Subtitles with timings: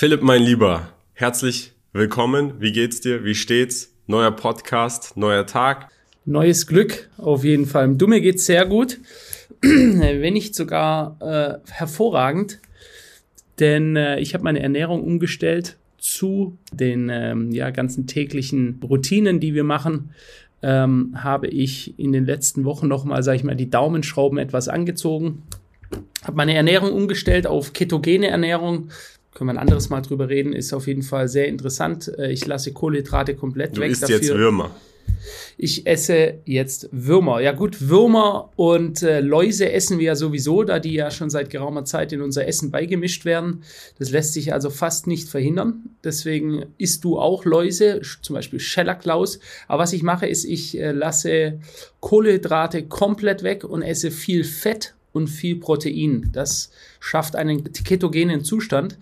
[0.00, 2.54] Philipp, mein Lieber, herzlich willkommen.
[2.58, 3.22] Wie geht's dir?
[3.22, 3.92] Wie steht's?
[4.06, 5.90] Neuer Podcast, neuer Tag.
[6.24, 7.96] Neues Glück auf jeden Fall.
[7.96, 8.98] Du mir geht's sehr gut,
[9.60, 12.60] wenn nicht sogar äh, hervorragend,
[13.58, 19.52] denn äh, ich habe meine Ernährung umgestellt zu den ähm, ja, ganzen täglichen Routinen, die
[19.52, 20.14] wir machen.
[20.62, 25.42] Ähm, habe ich in den letzten Wochen nochmal, sage ich mal, die Daumenschrauben etwas angezogen.
[26.24, 28.88] Habe meine Ernährung umgestellt auf ketogene Ernährung
[29.32, 32.12] können wir ein anderes Mal drüber reden, ist auf jeden Fall sehr interessant.
[32.18, 33.88] Äh, ich lasse Kohlenhydrate komplett du weg.
[33.88, 34.16] Du isst dafür.
[34.16, 34.70] jetzt Würmer.
[35.56, 37.40] Ich esse jetzt Würmer.
[37.40, 41.50] Ja gut, Würmer und äh, Läuse essen wir ja sowieso, da die ja schon seit
[41.50, 43.62] geraumer Zeit in unser Essen beigemischt werden.
[43.98, 45.90] Das lässt sich also fast nicht verhindern.
[46.02, 49.40] Deswegen isst du auch Läuse, zum Beispiel Schellaklaus.
[49.68, 51.60] Aber was ich mache, ist, ich äh, lasse
[52.00, 56.30] Kohlenhydrate komplett weg und esse viel Fett und viel Protein.
[56.32, 58.98] Das schafft einen ketogenen Zustand.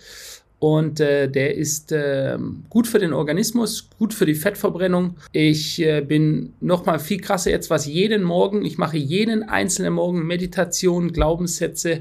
[0.60, 2.36] Und äh, der ist äh,
[2.68, 5.14] gut für den Organismus, gut für die Fettverbrennung.
[5.32, 9.92] Ich äh, bin noch mal viel krasser jetzt, was jeden Morgen, ich mache jeden einzelnen
[9.92, 12.00] Morgen Meditation, Glaubenssätze.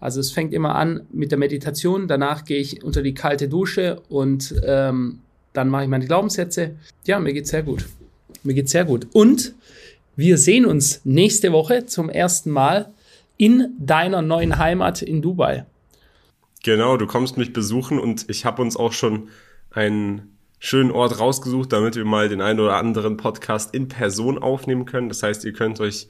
[0.00, 4.00] Also es fängt immer an mit der Meditation, danach gehe ich unter die kalte Dusche
[4.08, 5.18] und ähm,
[5.52, 6.76] dann mache ich meine Glaubenssätze.
[7.06, 7.84] Ja, mir geht's sehr gut.
[8.42, 9.06] Mir geht's sehr gut.
[9.12, 9.54] Und
[10.16, 12.90] wir sehen uns nächste Woche zum ersten Mal
[13.38, 15.64] in deiner neuen Heimat in Dubai.
[16.64, 19.28] Genau, du kommst mich besuchen und ich habe uns auch schon
[19.70, 24.84] einen schönen Ort rausgesucht, damit wir mal den einen oder anderen Podcast in Person aufnehmen
[24.84, 25.08] können.
[25.08, 26.08] Das heißt, ihr könnt euch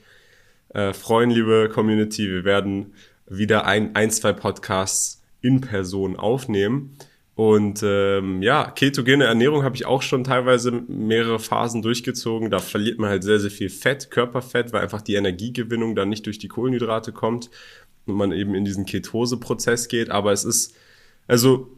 [0.71, 2.29] äh, freuen, liebe Community.
[2.29, 2.95] Wir werden
[3.27, 6.97] wieder ein, ein, zwei Podcasts in Person aufnehmen.
[7.39, 12.51] Und ähm, ja, ketogene Ernährung habe ich auch schon teilweise mehrere Phasen durchgezogen.
[12.51, 16.27] Da verliert man halt sehr, sehr viel Fett, Körperfett, weil einfach die Energiegewinnung dann nicht
[16.27, 17.49] durch die Kohlenhydrate kommt
[18.07, 20.11] und man eben in diesen Ketose-Prozess geht.
[20.11, 20.75] Aber es ist,
[21.29, 21.71] also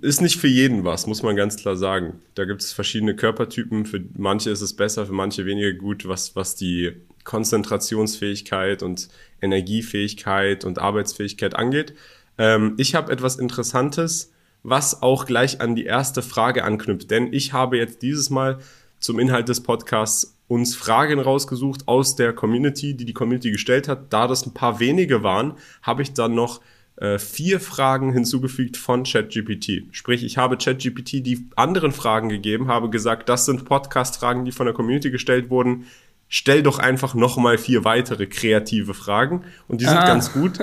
[0.00, 2.22] ist nicht für jeden was, muss man ganz klar sagen.
[2.34, 3.84] Da gibt es verschiedene Körpertypen.
[3.84, 6.92] Für manche ist es besser, für manche weniger gut, was, was die
[7.24, 9.10] Konzentrationsfähigkeit und
[9.42, 11.92] Energiefähigkeit und Arbeitsfähigkeit angeht.
[12.38, 14.30] Ähm, ich habe etwas Interessantes
[14.64, 17.10] was auch gleich an die erste Frage anknüpft.
[17.10, 18.58] Denn ich habe jetzt dieses Mal
[18.98, 24.12] zum Inhalt des Podcasts uns Fragen rausgesucht aus der Community, die die Community gestellt hat.
[24.12, 26.60] Da das ein paar wenige waren, habe ich dann noch
[26.96, 29.84] äh, vier Fragen hinzugefügt von ChatGPT.
[29.92, 34.66] Sprich, ich habe ChatGPT die anderen Fragen gegeben, habe gesagt, das sind Podcast-Fragen, die von
[34.66, 35.86] der Community gestellt wurden.
[36.28, 40.06] Stell doch einfach nochmal vier weitere kreative Fragen und die sind ah.
[40.06, 40.58] ganz gut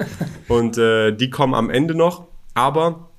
[0.48, 2.28] und äh, die kommen am Ende noch.
[2.56, 3.11] Aber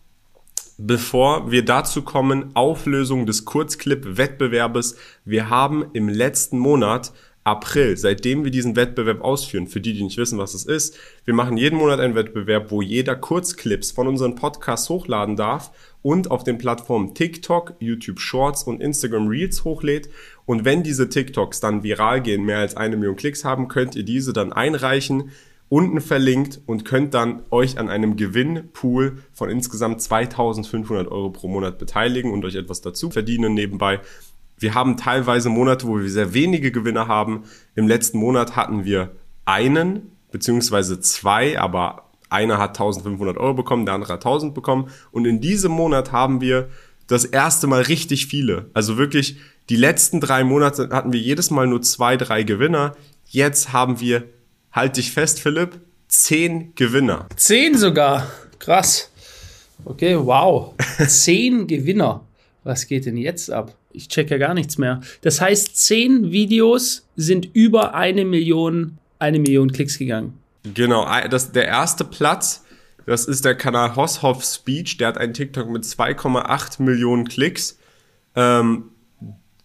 [0.78, 4.96] bevor wir dazu kommen, Auflösung des Kurzclip-Wettbewerbes.
[5.24, 7.12] Wir haben im letzten Monat
[7.44, 11.34] April, seitdem wir diesen Wettbewerb ausführen, für die, die nicht wissen, was es ist, wir
[11.34, 15.72] machen jeden Monat einen Wettbewerb, wo jeder Kurzclips von unseren Podcasts hochladen darf
[16.02, 20.08] und auf den Plattformen TikTok, YouTube Shorts und Instagram Reels hochlädt.
[20.46, 24.04] Und wenn diese TikToks dann viral gehen, mehr als eine Million Klicks haben, könnt ihr
[24.04, 25.30] diese dann einreichen
[25.72, 31.78] unten verlinkt und könnt dann euch an einem Gewinnpool von insgesamt 2500 Euro pro Monat
[31.78, 34.00] beteiligen und euch etwas dazu verdienen nebenbei.
[34.58, 37.44] Wir haben teilweise Monate, wo wir sehr wenige Gewinner haben.
[37.74, 39.12] Im letzten Monat hatten wir
[39.46, 44.90] einen beziehungsweise zwei, aber einer hat 1500 Euro bekommen, der andere hat 1000 bekommen.
[45.10, 46.68] Und in diesem Monat haben wir
[47.06, 48.66] das erste Mal richtig viele.
[48.74, 49.38] Also wirklich,
[49.70, 52.94] die letzten drei Monate hatten wir jedes Mal nur zwei, drei Gewinner.
[53.24, 54.24] Jetzt haben wir
[54.72, 57.26] halt dich fest, Philipp, zehn Gewinner.
[57.36, 58.26] Zehn sogar.
[58.58, 59.10] Krass.
[59.84, 60.74] Okay, wow.
[61.06, 62.24] zehn Gewinner.
[62.64, 63.74] Was geht denn jetzt ab?
[63.92, 65.00] Ich check ja gar nichts mehr.
[65.22, 70.38] Das heißt, zehn Videos sind über eine Million, eine Million Klicks gegangen.
[70.74, 72.64] Genau, das, der erste Platz,
[73.04, 74.96] das ist der Kanal Hoshoff Speech.
[74.98, 77.78] Der hat einen TikTok mit 2,8 Millionen Klicks.
[78.36, 78.91] Ähm,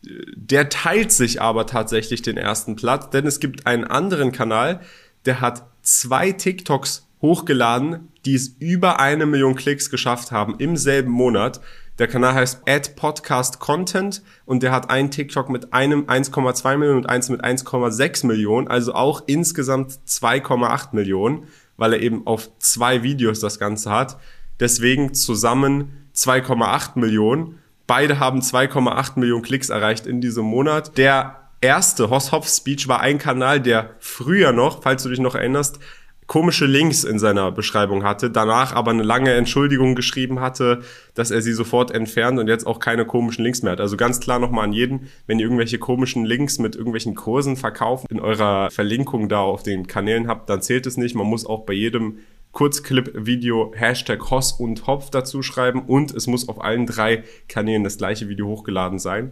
[0.02, 4.82] der teilt sich aber tatsächlich den ersten Platz, denn es gibt einen anderen Kanal,
[5.26, 11.12] der hat zwei TikToks hochgeladen, die es über eine Million Klicks geschafft haben im selben
[11.12, 11.62] Monat.
[12.00, 17.00] Der Kanal heißt Ad Podcast Content und der hat einen TikTok mit einem 1,2 Millionen
[17.00, 23.02] und eins mit 1,6 Millionen, also auch insgesamt 2,8 Millionen, weil er eben auf zwei
[23.02, 24.18] Videos das Ganze hat.
[24.60, 27.60] Deswegen zusammen 2,8 Millionen.
[27.88, 30.98] Beide haben 2,8 Millionen Klicks erreicht in diesem Monat.
[30.98, 35.36] Der erste Hoss Hopf Speech war ein Kanal, der früher noch, falls du dich noch
[35.36, 35.80] erinnerst,
[36.28, 40.82] komische Links in seiner Beschreibung hatte, danach aber eine lange Entschuldigung geschrieben hatte,
[41.16, 43.80] dass er sie sofort entfernt und jetzt auch keine komischen Links mehr hat.
[43.80, 48.06] Also ganz klar nochmal an jeden, wenn ihr irgendwelche komischen Links mit irgendwelchen Kursen verkauft,
[48.12, 51.16] in eurer Verlinkung da auf den Kanälen habt, dann zählt es nicht.
[51.16, 52.20] Man muss auch bei jedem
[52.58, 58.00] Kurzclip-Video Hashtag Hoss und Hopf dazu schreiben und es muss auf allen drei Kanälen das
[58.00, 59.32] gleiche Video hochgeladen sein.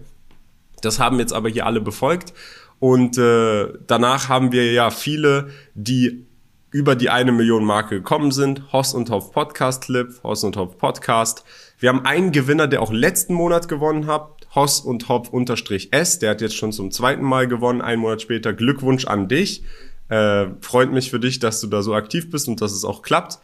[0.84, 2.36] Das haben jetzt aber hier alle befolgt
[2.78, 6.28] und äh, danach haben wir ja viele, die
[6.70, 8.72] über die eine Million Marke gekommen sind.
[8.72, 11.46] Hoss und Hopf Podcast Clip, Hoss und Hopf Podcast.
[11.80, 14.46] Wir haben einen Gewinner, der auch letzten Monat gewonnen hat.
[14.54, 16.20] Hoss und Hopf unterstrich S.
[16.20, 18.54] Der hat jetzt schon zum zweiten Mal gewonnen, einen Monat später.
[18.54, 19.64] Glückwunsch an dich.
[20.10, 23.02] Äh, freut mich für dich, dass du da so aktiv bist und dass es auch
[23.02, 23.40] klappt.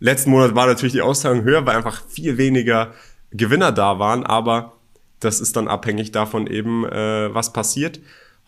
[0.00, 2.92] Letzten Monat war natürlich die Austragung höher, weil einfach viel weniger
[3.30, 4.72] Gewinner da waren, aber
[5.20, 8.00] das ist dann abhängig davon eben, äh, was passiert.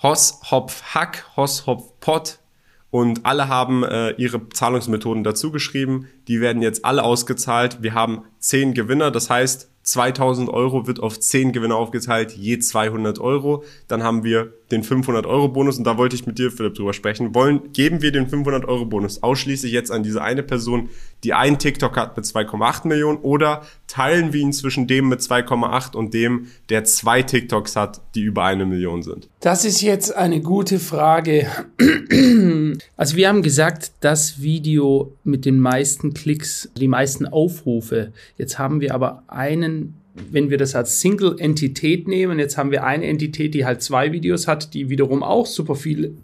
[0.02, 2.38] Hoss, Hopf, Hack, Hoss, Hopf, Pot,
[2.94, 6.06] und alle haben äh, ihre Zahlungsmethoden dazu geschrieben.
[6.28, 7.82] Die werden jetzt alle ausgezahlt.
[7.82, 13.18] Wir haben zehn Gewinner, das heißt 2000 Euro wird auf 10 Gewinner aufgeteilt, je 200
[13.18, 13.64] Euro.
[13.88, 16.92] Dann haben wir den 500 Euro Bonus und da wollte ich mit dir, Philipp, drüber
[16.92, 17.34] sprechen.
[17.34, 20.90] Wollen, geben wir den 500 Euro Bonus ausschließlich jetzt an diese eine Person,
[21.22, 25.96] die einen TikTok hat mit 2,8 Millionen oder teilen wir ihn zwischen dem mit 2,8
[25.96, 29.28] und dem, der zwei TikToks hat, die über eine Million sind?
[29.40, 31.46] Das ist jetzt eine gute Frage.
[32.96, 38.12] Also wir haben gesagt, das Video mit den meisten Klicks, die meisten Aufrufe.
[38.36, 39.94] Jetzt haben wir aber einen
[40.30, 44.46] wenn wir das als Single-Entität nehmen, jetzt haben wir eine Entität, die halt zwei Videos
[44.46, 46.16] hat, die wiederum auch super viel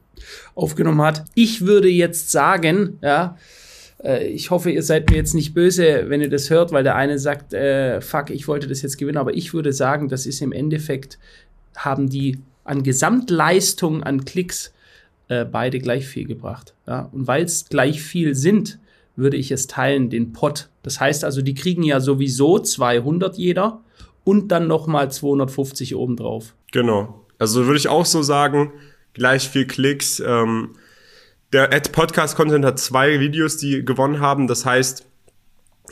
[0.55, 1.25] aufgenommen hat.
[1.35, 3.37] Ich würde jetzt sagen, ja,
[4.03, 6.97] äh, ich hoffe, ihr seid mir jetzt nicht böse, wenn ihr das hört, weil der
[6.97, 10.41] eine sagt, äh, fuck, ich wollte das jetzt gewinnen, aber ich würde sagen, das ist
[10.41, 11.19] im Endeffekt,
[11.77, 14.73] haben die an Gesamtleistung an Klicks
[15.29, 16.75] äh, beide gleich viel gebracht.
[16.87, 17.09] Ja?
[17.13, 18.79] Und weil es gleich viel sind,
[19.21, 20.69] würde ich es teilen, den Pot.
[20.83, 23.83] Das heißt also, die kriegen ja sowieso 200 jeder
[24.25, 26.55] und dann nochmal 250 obendrauf.
[26.73, 27.25] Genau.
[27.39, 28.73] Also würde ich auch so sagen,
[29.15, 30.21] gleich viel Klicks.
[30.21, 30.71] Ähm,
[31.53, 34.47] der Ad Podcast Content hat zwei Videos, die gewonnen haben.
[34.47, 35.07] Das heißt,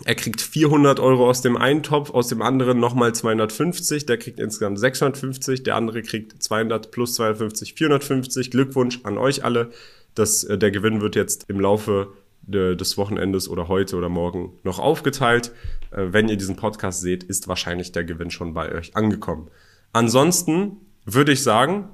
[0.05, 4.07] er kriegt 400 Euro aus dem einen Topf, aus dem anderen nochmal 250.
[4.07, 5.63] Der kriegt insgesamt 650.
[5.65, 8.51] Der andere kriegt 200 plus 250, 450.
[8.51, 9.71] Glückwunsch an euch alle.
[10.15, 12.13] Das, äh, der Gewinn wird jetzt im Laufe
[12.49, 15.53] des Wochenendes oder heute oder morgen noch aufgeteilt.
[15.91, 19.49] Äh, wenn ihr diesen Podcast seht, ist wahrscheinlich der Gewinn schon bei euch angekommen.
[19.93, 21.89] Ansonsten würde ich sagen,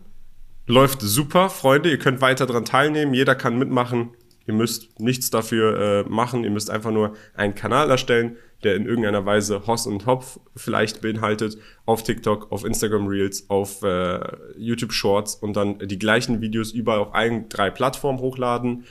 [0.67, 1.91] läuft super, Freunde.
[1.91, 3.15] Ihr könnt weiter daran teilnehmen.
[3.15, 4.11] Jeder kann mitmachen.
[4.47, 6.45] Ihr müsst nichts dafür äh, machen.
[6.45, 11.01] Ihr müsst einfach nur einen Kanal erstellen, der in irgendeiner Weise Hoss und Hopf vielleicht
[11.01, 11.59] beinhaltet.
[11.87, 14.21] Auf TikTok, auf Instagram Reels, auf äh,
[14.57, 18.85] YouTube Shorts und dann die gleichen Videos überall auf allen drei Plattformen hochladen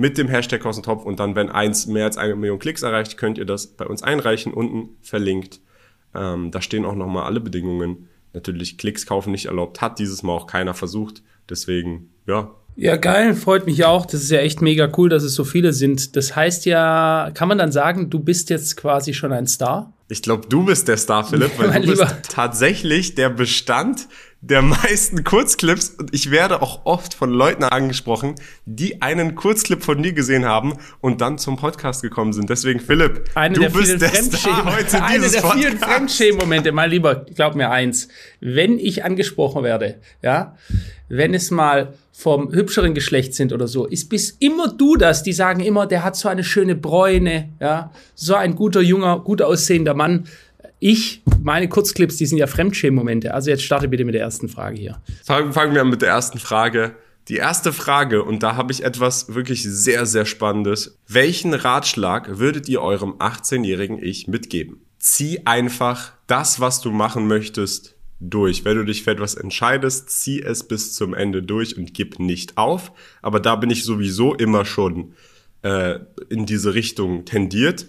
[0.00, 3.36] mit dem Hashtag Kostentopf und dann, wenn eins mehr als eine Million Klicks erreicht, könnt
[3.36, 5.60] ihr das bei uns einreichen, unten verlinkt.
[6.14, 8.08] Ähm, da stehen auch nochmal alle Bedingungen.
[8.32, 11.22] Natürlich Klicks kaufen nicht erlaubt, hat dieses Mal auch keiner versucht.
[11.50, 12.50] Deswegen, ja.
[12.76, 14.06] Ja, geil, freut mich auch.
[14.06, 16.16] Das ist ja echt mega cool, dass es so viele sind.
[16.16, 19.92] Das heißt ja, kann man dann sagen, du bist jetzt quasi schon ein Star?
[20.08, 24.08] Ich glaube, du bist der Star, Philipp, weil du bist tatsächlich der Bestand
[24.42, 30.02] der meisten Kurzclips und ich werde auch oft von Leuten angesprochen, die einen Kurzclip von
[30.02, 32.48] dir gesehen haben und dann zum Podcast gekommen sind.
[32.48, 35.58] Deswegen, Philipp, eine du der bist vielen der Star heute Eine der Podcast.
[35.58, 38.08] vielen Fremdschämen-Momente, mein Lieber, glaub mir eins,
[38.40, 40.56] wenn ich angesprochen werde, ja,
[41.08, 45.22] wenn es mal vom hübscheren Geschlecht sind oder so, ist bis immer du das.
[45.22, 49.42] Die sagen immer, der hat so eine schöne Bräune, ja, so ein guter, junger, gut
[49.42, 50.26] aussehender Mann.
[50.82, 53.34] Ich, meine Kurzclips, die sind ja Fremdschämen-Momente.
[53.34, 55.02] Also jetzt starte bitte mit der ersten Frage hier.
[55.24, 56.96] Fangen, wir an mit der ersten Frage.
[57.28, 60.98] Die erste Frage, und da habe ich etwas wirklich sehr, sehr Spannendes.
[61.06, 64.80] Welchen Ratschlag würdet ihr eurem 18-jährigen Ich mitgeben?
[64.98, 68.64] Zieh einfach das, was du machen möchtest, durch.
[68.64, 72.56] Wenn du dich für etwas entscheidest, zieh es bis zum Ende durch und gib nicht
[72.56, 72.92] auf.
[73.20, 75.12] Aber da bin ich sowieso immer schon
[75.60, 75.98] äh,
[76.30, 77.86] in diese Richtung tendiert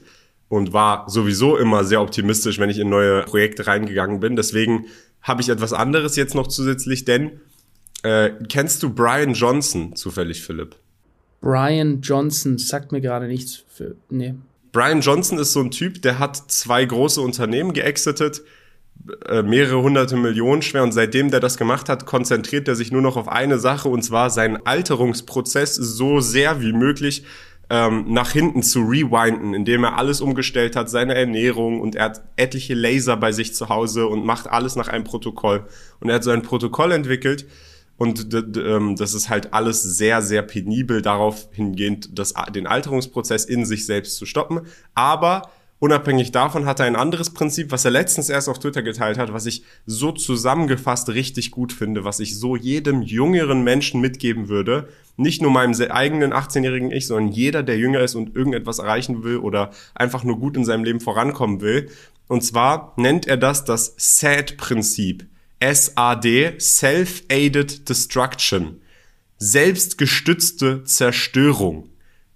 [0.51, 4.35] und war sowieso immer sehr optimistisch, wenn ich in neue Projekte reingegangen bin.
[4.35, 4.85] Deswegen
[5.21, 7.39] habe ich etwas anderes jetzt noch zusätzlich, denn
[8.03, 10.75] äh, kennst du Brian Johnson zufällig, Philipp?
[11.39, 13.63] Brian Johnson sagt mir gerade nichts.
[13.69, 14.33] Für, nee.
[14.73, 18.41] Brian Johnson ist so ein Typ, der hat zwei große Unternehmen geexitet,
[19.29, 23.01] äh, mehrere hunderte Millionen schwer und seitdem der das gemacht hat, konzentriert er sich nur
[23.01, 27.23] noch auf eine Sache und zwar seinen Alterungsprozess so sehr wie möglich
[27.71, 32.21] ähm, nach hinten zu rewinden, indem er alles umgestellt hat, seine Ernährung und er hat
[32.35, 35.65] etliche Laser bei sich zu Hause und macht alles nach einem Protokoll.
[36.01, 37.47] Und er hat so ein Protokoll entwickelt
[37.95, 43.63] und ähm, das ist halt alles sehr, sehr penibel darauf hingehend, das, den Alterungsprozess in
[43.63, 44.61] sich selbst zu stoppen.
[44.93, 45.49] Aber
[45.81, 49.33] Unabhängig davon hat er ein anderes Prinzip, was er letztens erst auf Twitter geteilt hat,
[49.33, 54.89] was ich so zusammengefasst richtig gut finde, was ich so jedem jüngeren Menschen mitgeben würde.
[55.17, 59.37] Nicht nur meinem eigenen 18-jährigen Ich, sondern jeder, der jünger ist und irgendetwas erreichen will
[59.37, 61.89] oder einfach nur gut in seinem Leben vorankommen will.
[62.27, 65.25] Und zwar nennt er das das SAD-Prinzip.
[65.63, 68.81] SAD, Self-Aided Destruction.
[69.39, 71.90] Selbstgestützte Zerstörung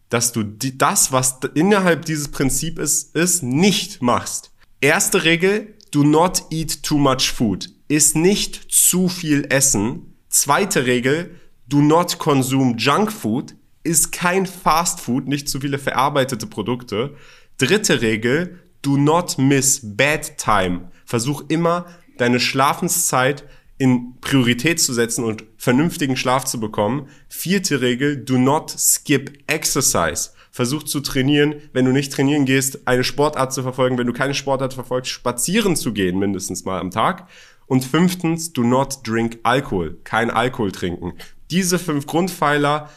[0.10, 4.52] dass du die, das, was innerhalb dieses Prinzips ist, ist, nicht machst.
[4.82, 7.70] Erste Regel, do not eat too much food.
[7.88, 10.16] Ist nicht zu viel essen.
[10.30, 11.36] Zweite Regel,
[11.68, 13.56] do not consume junk food.
[13.84, 17.16] Ist kein Fast Food, nicht zu viele verarbeitete Produkte.
[17.58, 20.90] Dritte Regel, do not miss bad time.
[21.06, 21.86] Versuch immer
[22.18, 23.44] deine Schlafenszeit
[23.78, 27.10] in Priorität zu setzen und vernünftigen Schlaf zu bekommen.
[27.28, 30.30] Vierte Regel, do not skip exercise.
[30.52, 34.34] Versuch zu trainieren, wenn du nicht trainieren gehst, eine Sportart zu verfolgen, wenn du keine
[34.34, 37.28] Sportart verfolgst, spazieren zu gehen, mindestens mal am Tag.
[37.68, 39.98] Und fünftens, do not drink Alkohol.
[40.06, 41.14] Kein Alkohol trinken.
[41.52, 42.90] Diese fünf Grundpfeiler,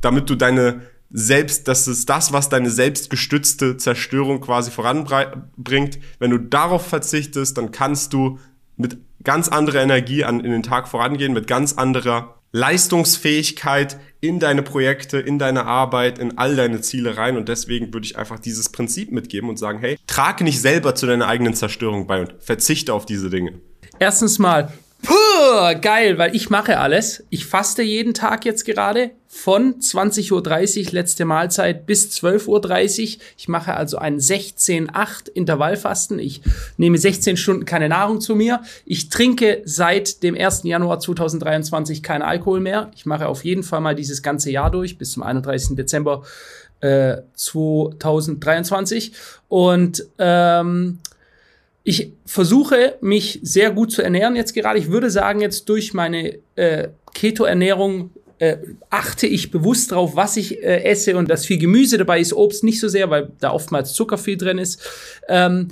[0.00, 6.00] damit du deine selbst, das ist das, was deine selbstgestützte Zerstörung quasi voranbringt.
[6.18, 8.40] Wenn du darauf verzichtest, dann kannst du
[8.76, 14.62] mit ganz anderer Energie an, in den Tag vorangehen, mit ganz anderer Leistungsfähigkeit in deine
[14.62, 17.36] Projekte, in deine Arbeit, in all deine Ziele rein.
[17.36, 21.06] Und deswegen würde ich einfach dieses Prinzip mitgeben und sagen, hey, trage nicht selber zu
[21.06, 23.60] deiner eigenen Zerstörung bei und verzichte auf diese Dinge.
[23.98, 24.72] Erstens mal,
[25.04, 27.24] Puh, geil, weil ich mache alles.
[27.28, 30.32] Ich faste jeden Tag jetzt gerade von 20.30
[30.86, 33.22] Uhr letzte Mahlzeit bis 12.30 Uhr.
[33.36, 36.18] Ich mache also ein 16-8 Intervallfasten.
[36.18, 36.40] Ich
[36.76, 38.62] nehme 16 Stunden keine Nahrung zu mir.
[38.86, 40.62] Ich trinke seit dem 1.
[40.62, 42.90] Januar 2023 keinen Alkohol mehr.
[42.94, 45.76] Ich mache auf jeden Fall mal dieses ganze Jahr durch bis zum 31.
[45.76, 46.22] Dezember
[46.80, 49.12] äh, 2023.
[49.48, 51.00] Und ähm,
[51.84, 54.78] ich versuche mich sehr gut zu ernähren jetzt gerade.
[54.78, 58.56] Ich würde sagen, jetzt durch meine äh, Keto-Ernährung äh,
[58.88, 62.64] achte ich bewusst drauf, was ich äh, esse und dass viel Gemüse dabei ist, Obst
[62.64, 64.80] nicht so sehr, weil da oftmals Zucker viel drin ist.
[65.28, 65.68] Ähm,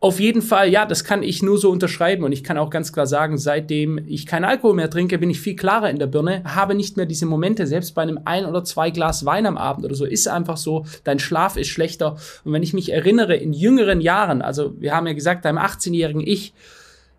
[0.00, 2.92] auf jeden Fall, ja, das kann ich nur so unterschreiben und ich kann auch ganz
[2.92, 6.44] klar sagen, seitdem ich keinen Alkohol mehr trinke, bin ich viel klarer in der Birne,
[6.44, 9.84] habe nicht mehr diese Momente, selbst bei einem ein oder zwei Glas Wein am Abend
[9.84, 12.16] oder so, ist einfach so, dein Schlaf ist schlechter.
[12.44, 16.24] Und wenn ich mich erinnere, in jüngeren Jahren, also wir haben ja gesagt, deinem 18-jährigen
[16.24, 16.52] Ich,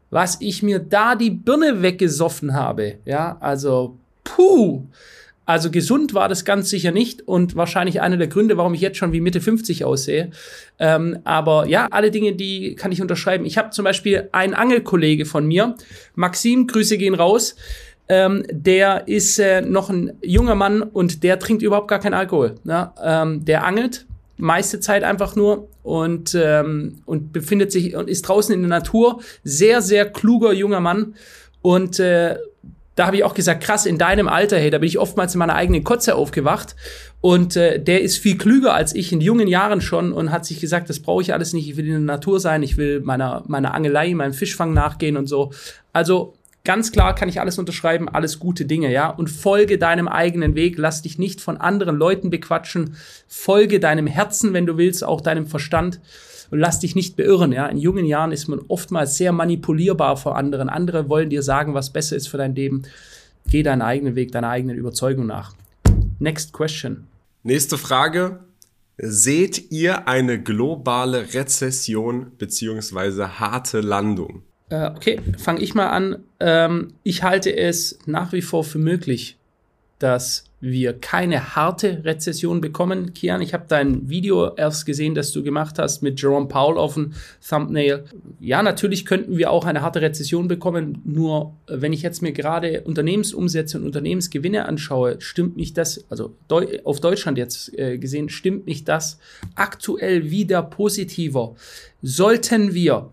[0.10, 4.86] was ich mir da die Birne weggesoffen habe, ja, also puh,
[5.50, 8.98] also gesund war das ganz sicher nicht und wahrscheinlich einer der Gründe, warum ich jetzt
[9.00, 10.30] schon wie Mitte 50 aussehe.
[10.78, 13.48] Ähm, aber ja, alle Dinge, die kann ich unterschreiben.
[13.48, 15.74] Ich habe zum Beispiel einen Angelkollege von mir,
[16.14, 17.56] Maxim, Grüße gehen raus.
[18.10, 22.54] Ähm, der ist äh, noch ein junger Mann und der trinkt überhaupt gar keinen Alkohol.
[22.64, 22.92] Ne?
[23.04, 24.06] Ähm, der angelt
[24.38, 29.20] meiste Zeit einfach nur und, ähm, und befindet sich und ist draußen in der Natur.
[29.44, 31.16] Sehr, sehr kluger junger Mann.
[31.64, 32.38] Und äh,
[33.00, 35.40] da habe ich auch gesagt, krass, in deinem Alter, hey, da bin ich oftmals in
[35.40, 36.76] meiner eigenen Kotze aufgewacht.
[37.22, 40.60] Und äh, der ist viel klüger als ich in jungen Jahren schon und hat sich
[40.60, 43.46] gesagt, das brauche ich alles nicht, ich will in der Natur sein, ich will meiner,
[43.48, 45.54] meiner Angelei, meinem Fischfang nachgehen und so.
[45.94, 46.34] Also
[46.66, 49.10] ganz klar kann ich alles unterschreiben, alles gute Dinge, ja.
[49.10, 52.98] Und folge deinem eigenen Weg, lass dich nicht von anderen Leuten bequatschen,
[53.30, 56.02] folge deinem Herzen, wenn du willst, auch deinem Verstand
[56.52, 57.52] und lass dich nicht beirren.
[57.52, 60.70] Ja, in jungen Jahren ist man oftmals sehr manipulierbar vor anderen.
[60.70, 62.84] Andere wollen dir sagen, was besser ist für dein Leben.
[63.48, 65.54] Geh deinen eigenen Weg, deiner eigenen Überzeugung nach.
[66.20, 67.08] Next question.
[67.44, 68.40] Nächste Frage.
[68.98, 74.44] Seht ihr eine globale Rezession beziehungsweise harte Landung?
[74.70, 76.24] Äh, okay, fange ich mal an.
[76.42, 79.38] Ähm, ich halte es nach wie vor für möglich,
[80.00, 83.14] dass wir keine harte Rezession bekommen.
[83.14, 86.96] Kian, ich habe dein Video erst gesehen, das du gemacht hast mit Jerome Powell auf
[86.96, 87.14] dem
[87.48, 88.04] Thumbnail.
[88.40, 92.34] Ja, natürlich könnten wir auch eine harte Rezession bekommen, nur äh, wenn ich jetzt mir
[92.34, 96.36] gerade Unternehmensumsätze und Unternehmensgewinne anschaue, stimmt mich das, also
[96.84, 99.20] auf Deutschland jetzt äh, gesehen, stimmt mich das
[99.56, 101.56] aktuell wieder positiver.
[102.02, 103.10] Sollten wir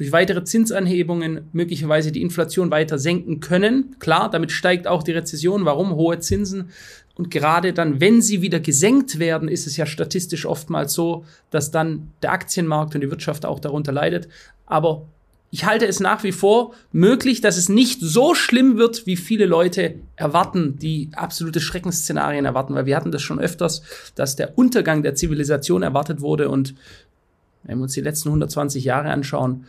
[0.00, 3.96] durch weitere Zinsanhebungen möglicherweise die Inflation weiter senken können.
[3.98, 5.66] Klar, damit steigt auch die Rezession.
[5.66, 5.94] Warum?
[5.94, 6.70] Hohe Zinsen.
[7.16, 11.70] Und gerade dann, wenn sie wieder gesenkt werden, ist es ja statistisch oftmals so, dass
[11.70, 14.26] dann der Aktienmarkt und die Wirtschaft auch darunter leidet.
[14.64, 15.02] Aber
[15.50, 19.44] ich halte es nach wie vor möglich, dass es nicht so schlimm wird, wie viele
[19.44, 23.82] Leute erwarten, die absolute Schreckensszenarien erwarten, weil wir hatten das schon öfters,
[24.14, 26.74] dass der Untergang der Zivilisation erwartet wurde und
[27.62, 29.66] wenn wir uns die letzten 120 Jahre anschauen,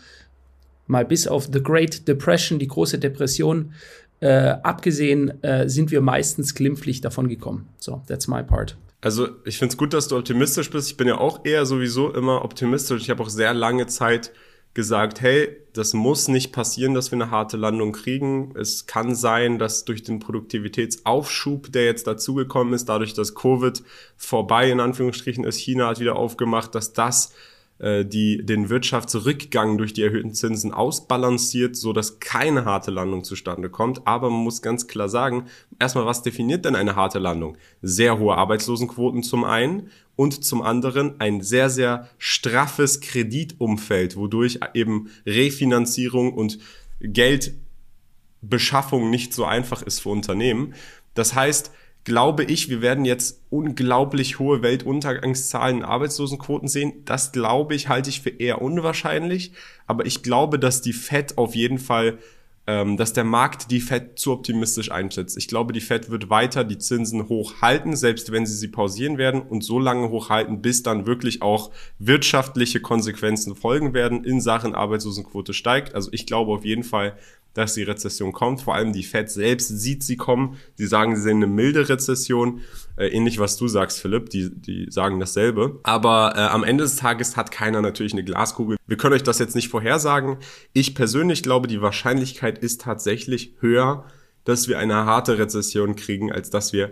[0.92, 3.74] mal bis auf The Great Depression, die große Depression,
[4.20, 7.70] äh, abgesehen, äh, sind wir meistens glimpflich davon gekommen.
[7.80, 8.78] So, that's my part.
[9.00, 10.90] Also ich finde es gut, dass du optimistisch bist.
[10.92, 13.02] Ich bin ja auch eher sowieso immer optimistisch.
[13.02, 14.32] Ich habe auch sehr lange Zeit
[14.74, 18.54] gesagt, hey, das muss nicht passieren, dass wir eine harte Landung kriegen.
[18.56, 23.82] Es kann sein, dass durch den Produktivitätsaufschub, der jetzt dazugekommen ist, dadurch, dass Covid
[24.18, 27.34] vorbei in Anführungsstrichen ist, China hat wieder aufgemacht, dass das
[27.82, 33.72] äh, die den Wirtschaftsrückgang durch die erhöhten Zinsen ausbalanciert, so dass keine harte Landung zustande
[33.72, 34.06] kommt.
[34.06, 35.48] Aber man muss ganz klar sagen,
[35.80, 37.58] erstmal, was definiert denn eine harte Landung?
[37.82, 45.10] Sehr hohe Arbeitslosenquoten zum einen und zum anderen ein sehr, sehr straffes Kreditumfeld, wodurch eben
[45.26, 46.60] Refinanzierung und
[47.00, 50.76] Geldbeschaffung nicht so einfach ist für Unternehmen.
[51.16, 51.72] Das heißt,
[52.04, 57.06] glaube ich, wir werden jetzt unglaublich hohe Weltuntergangszahlen Arbeitslosenquoten sehen.
[57.06, 59.52] Das glaube ich, halte ich für eher unwahrscheinlich.
[59.86, 62.18] Aber ich glaube, dass die Fed auf jeden Fall,
[62.66, 65.38] dass der Markt die Fed zu optimistisch einschätzt.
[65.38, 69.42] Ich glaube, die Fed wird weiter die Zinsen hochhalten, selbst wenn sie sie pausieren werden
[69.42, 75.54] und so lange hochhalten, bis dann wirklich auch wirtschaftliche Konsequenzen folgen werden in Sachen Arbeitslosenquote
[75.54, 75.96] steigt.
[75.96, 77.18] Also ich glaube auf jeden Fall,
[77.54, 78.62] dass die Rezession kommt.
[78.62, 80.58] Vor allem die Fed selbst sieht sie kommen.
[80.76, 82.62] Sie sagen, sie sehen eine milde Rezession.
[82.96, 84.30] Äh, ähnlich was du sagst, Philipp.
[84.30, 85.80] Die, die sagen dasselbe.
[85.84, 88.78] Aber äh, am Ende des Tages hat keiner natürlich eine Glaskugel.
[88.88, 90.38] Wir können euch das jetzt nicht vorhersagen.
[90.74, 94.06] Ich persönlich glaube, die Wahrscheinlichkeit ist tatsächlich höher,
[94.44, 96.92] dass wir eine harte Rezession kriegen, als dass wir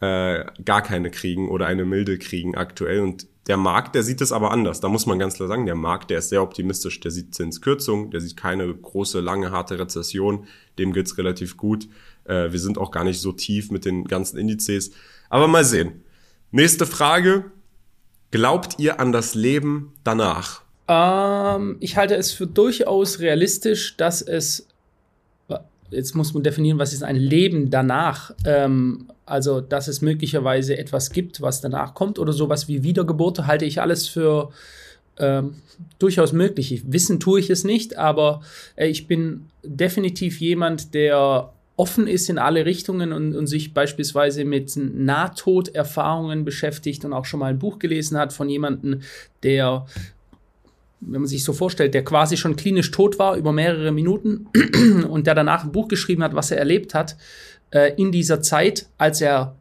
[0.00, 3.00] äh, gar keine kriegen oder eine milde kriegen aktuell.
[3.00, 4.80] Und der Markt, der sieht es aber anders.
[4.80, 7.00] Da muss man ganz klar sagen, der Markt, der ist sehr optimistisch.
[7.00, 10.46] Der sieht Zinskürzung, der sieht keine große, lange, harte Rezession.
[10.78, 11.88] Dem geht's relativ gut.
[12.24, 14.92] Äh, wir sind auch gar nicht so tief mit den ganzen Indizes.
[15.28, 16.02] Aber mal sehen.
[16.50, 17.44] Nächste Frage.
[18.30, 20.62] Glaubt ihr an das Leben danach?
[20.88, 24.66] Ähm, ich halte es für durchaus realistisch, dass es
[25.92, 28.32] jetzt muss man definieren, was ist ein Leben danach.
[28.44, 33.64] Ähm, also, dass es möglicherweise etwas gibt, was danach kommt oder sowas wie Wiedergeburt, halte
[33.64, 34.50] ich alles für
[35.18, 35.56] ähm,
[35.98, 36.82] durchaus möglich.
[36.86, 38.42] Wissen tue ich es nicht, aber
[38.76, 44.44] äh, ich bin definitiv jemand, der offen ist in alle Richtungen und, und sich beispielsweise
[44.44, 49.00] mit Nahtoderfahrungen beschäftigt und auch schon mal ein Buch gelesen hat von jemandem,
[49.42, 49.86] der
[51.04, 54.46] wenn man sich so vorstellt, der quasi schon klinisch tot war über mehrere Minuten
[55.08, 57.16] und der danach ein Buch geschrieben hat, was er erlebt hat
[57.70, 59.56] äh, in dieser Zeit, als er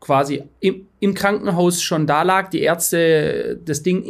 [0.00, 4.04] quasi im, im Krankenhaus schon da lag, die Ärzte das Ding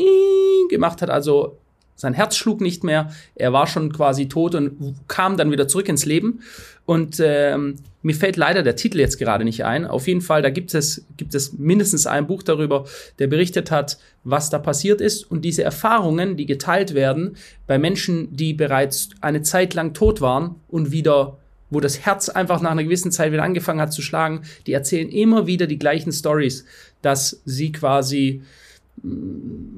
[0.68, 1.58] gemacht hat, also
[1.94, 5.88] sein Herz schlug nicht mehr, er war schon quasi tot und kam dann wieder zurück
[5.88, 6.40] ins Leben.
[6.84, 9.86] Und ähm, mir fällt leider der Titel jetzt gerade nicht ein.
[9.86, 12.86] Auf jeden Fall, da gibt es, gibt es mindestens ein Buch darüber,
[13.18, 15.30] der berichtet hat, was da passiert ist.
[15.30, 20.56] Und diese Erfahrungen, die geteilt werden bei Menschen, die bereits eine Zeit lang tot waren
[20.68, 21.38] und wieder
[21.72, 25.08] wo das Herz einfach nach einer gewissen Zeit wieder angefangen hat zu schlagen, die erzählen
[25.08, 26.66] immer wieder die gleichen Stories,
[27.00, 28.42] dass sie quasi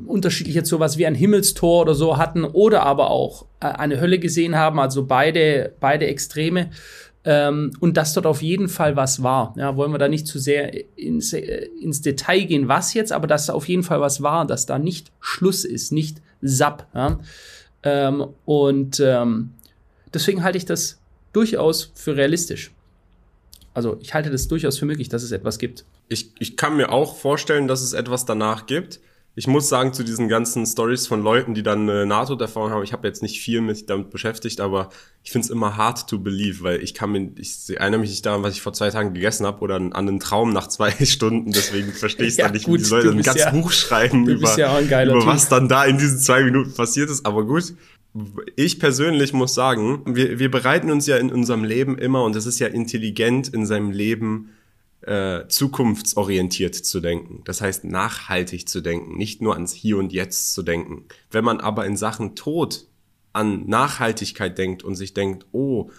[0.06, 4.18] unterschiedlich jetzt sowas wie ein Himmelstor oder so hatten oder aber auch äh, eine Hölle
[4.18, 6.70] gesehen haben, also beide, beide Extreme.
[7.26, 9.54] Ähm, und dass dort auf jeden Fall was war.
[9.56, 13.26] Ja, wollen wir da nicht zu sehr ins, äh, ins Detail gehen, was jetzt, aber
[13.26, 16.86] dass da auf jeden Fall was war, dass da nicht Schluss ist, nicht Sapp.
[16.94, 17.18] Ja?
[17.82, 19.54] Ähm, und ähm,
[20.12, 21.00] deswegen halte ich das
[21.32, 22.72] durchaus für realistisch.
[23.74, 25.84] Also ich halte das durchaus für möglich, dass es etwas gibt.
[26.08, 29.00] Ich, ich kann mir auch vorstellen, dass es etwas danach gibt
[29.36, 32.92] ich muss sagen, zu diesen ganzen Stories von Leuten, die dann eine NATO-Erfahrung haben, ich
[32.92, 34.90] habe jetzt nicht viel mit damit beschäftigt, aber
[35.24, 38.24] ich finde es immer hard to believe, weil ich kann mir, ich erinnere mich nicht
[38.24, 41.50] daran, was ich vor zwei Tagen gegessen habe oder an, einen Traum nach zwei Stunden,
[41.50, 44.28] deswegen verstehe ich ja, dann nicht, gut, wie die Leute ein ganzes ja, Buch schreiben
[44.28, 47.26] über, ja über was dann da in diesen zwei Minuten passiert ist.
[47.26, 47.74] Aber gut,
[48.56, 52.46] ich persönlich muss sagen, wir, wir bereiten uns ja in unserem Leben immer, und es
[52.46, 54.50] ist ja intelligent in seinem Leben,
[55.02, 57.42] äh, zukunftsorientiert zu denken.
[57.44, 61.04] Das heißt, nachhaltig zu denken, nicht nur ans Hier und Jetzt zu denken.
[61.30, 62.86] Wenn man aber in Sachen Tod
[63.32, 65.90] an Nachhaltigkeit denkt und sich denkt, oh,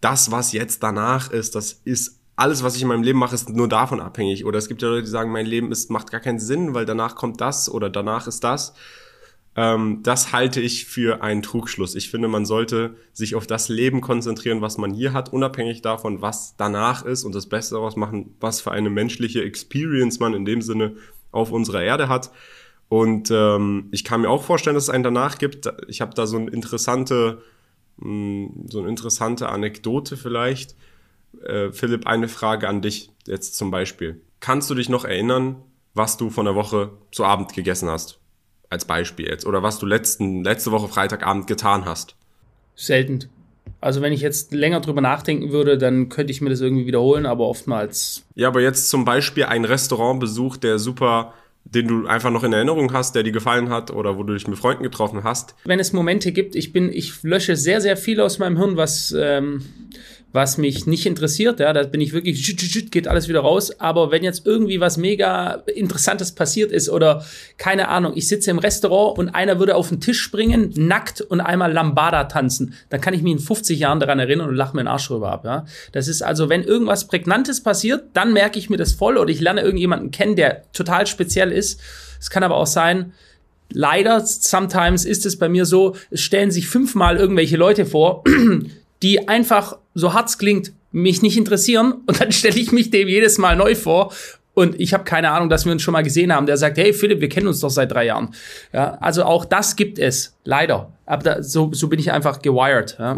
[0.00, 3.50] das, was jetzt danach ist, das ist alles, was ich in meinem Leben mache, ist
[3.50, 4.44] nur davon abhängig.
[4.44, 6.86] Oder es gibt ja Leute, die sagen, mein Leben ist, macht gar keinen Sinn, weil
[6.86, 8.74] danach kommt das oder danach ist das.
[9.56, 11.94] Ähm, das halte ich für einen Trugschluss.
[11.94, 16.22] Ich finde, man sollte sich auf das Leben konzentrieren, was man hier hat, unabhängig davon,
[16.22, 20.44] was danach ist und das Beste daraus machen, was für eine menschliche Experience man in
[20.44, 20.96] dem Sinne
[21.32, 22.30] auf unserer Erde hat.
[22.88, 25.72] Und ähm, ich kann mir auch vorstellen, dass es einen danach gibt.
[25.88, 27.42] Ich habe da so eine interessante,
[27.98, 30.76] mh, hm, so eine interessante Anekdote vielleicht.
[31.44, 34.20] Äh, Philipp, eine Frage an dich jetzt zum Beispiel.
[34.40, 35.56] Kannst du dich noch erinnern,
[35.94, 38.19] was du von der Woche zu Abend gegessen hast?
[38.70, 39.44] Als Beispiel jetzt.
[39.44, 42.14] Oder was du letzten, letzte Woche Freitagabend getan hast.
[42.74, 43.28] Selten.
[43.80, 47.26] Also wenn ich jetzt länger drüber nachdenken würde, dann könnte ich mir das irgendwie wiederholen,
[47.26, 48.24] aber oftmals.
[48.34, 52.92] Ja, aber jetzt zum Beispiel ein Restaurantbesuch, der super den du einfach noch in Erinnerung
[52.92, 55.54] hast, der dir gefallen hat oder wo du dich mit Freunden getroffen hast?
[55.64, 59.14] Wenn es Momente gibt, ich bin, ich lösche sehr, sehr viel aus meinem Hirn, was
[59.16, 59.62] ähm,
[60.32, 63.80] was mich nicht interessiert, ja, da bin ich wirklich, geht alles wieder raus.
[63.80, 67.24] Aber wenn jetzt irgendwie was mega Interessantes passiert ist oder
[67.58, 71.40] keine Ahnung, ich sitze im Restaurant und einer würde auf den Tisch springen, nackt und
[71.40, 74.82] einmal Lambada tanzen, dann kann ich mich in 50 Jahren daran erinnern und lache mir
[74.82, 75.44] den Arsch rüber ab.
[75.44, 75.64] Ja.
[75.92, 79.40] Das ist also, wenn irgendwas Prägnantes passiert, dann merke ich mir das voll oder ich
[79.40, 81.80] lerne irgendjemanden kennen, der total speziell ist.
[82.20, 83.12] Es kann aber auch sein,
[83.72, 88.22] leider, sometimes ist es bei mir so, es stellen sich fünfmal irgendwelche Leute vor,
[89.02, 91.92] die einfach, so hart klingt, mich nicht interessieren.
[92.06, 94.12] Und dann stelle ich mich dem jedes Mal neu vor.
[94.52, 96.46] Und ich habe keine Ahnung, dass wir uns schon mal gesehen haben.
[96.46, 98.34] Der sagt, hey Philipp, wir kennen uns doch seit drei Jahren.
[98.72, 100.92] Ja, also auch das gibt es, leider.
[101.06, 102.96] Aber da, so, so bin ich einfach gewired.
[102.98, 103.16] Ja.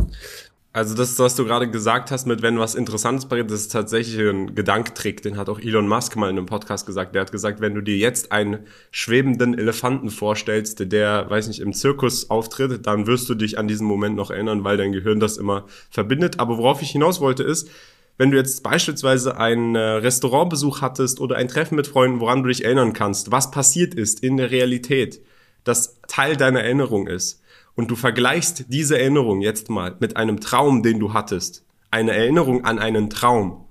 [0.75, 4.19] Also das, was du gerade gesagt hast, mit wenn was Interessantes passiert, das ist tatsächlich
[4.19, 5.21] ein Gedanktrick.
[5.21, 7.15] Den hat auch Elon Musk mal in einem Podcast gesagt.
[7.15, 11.75] Der hat gesagt, wenn du dir jetzt einen schwebenden Elefanten vorstellst, der, weiß nicht, im
[11.75, 15.37] Zirkus auftritt, dann wirst du dich an diesen Moment noch erinnern, weil dein Gehirn das
[15.37, 16.41] immer verbindet.
[16.41, 17.69] Aber worauf ich hinaus wollte ist,
[18.17, 22.49] wenn du jetzt beispielsweise einen äh, Restaurantbesuch hattest oder ein Treffen mit Freunden, woran du
[22.49, 25.21] dich erinnern kannst, was passiert ist in der Realität,
[25.65, 27.42] das Teil deiner Erinnerung ist
[27.75, 32.65] und du vergleichst diese Erinnerung jetzt mal mit einem Traum, den du hattest, eine Erinnerung
[32.65, 33.67] an einen Traum,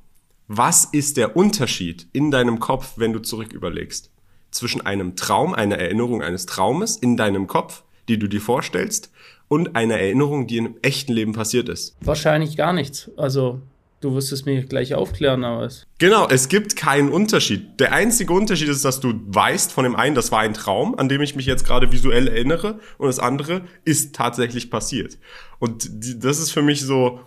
[0.48, 4.12] was ist der Unterschied in deinem Kopf, wenn du zurück überlegst?
[4.52, 9.12] Zwischen einem Traum, einer Erinnerung eines Traumes in deinem Kopf, die du dir vorstellst,
[9.48, 11.96] und einer Erinnerung, die im echten Leben passiert ist?
[12.02, 13.10] Wahrscheinlich gar nichts.
[13.16, 13.62] Also
[14.02, 15.86] Du wirst es mir gleich aufklären, aber es.
[16.00, 17.80] Genau, es gibt keinen Unterschied.
[17.80, 21.08] Der einzige Unterschied ist, dass du weißt von dem einen, das war ein Traum, an
[21.08, 25.20] dem ich mich jetzt gerade visuell erinnere, und das andere ist tatsächlich passiert.
[25.60, 27.20] Und die, das ist für mich so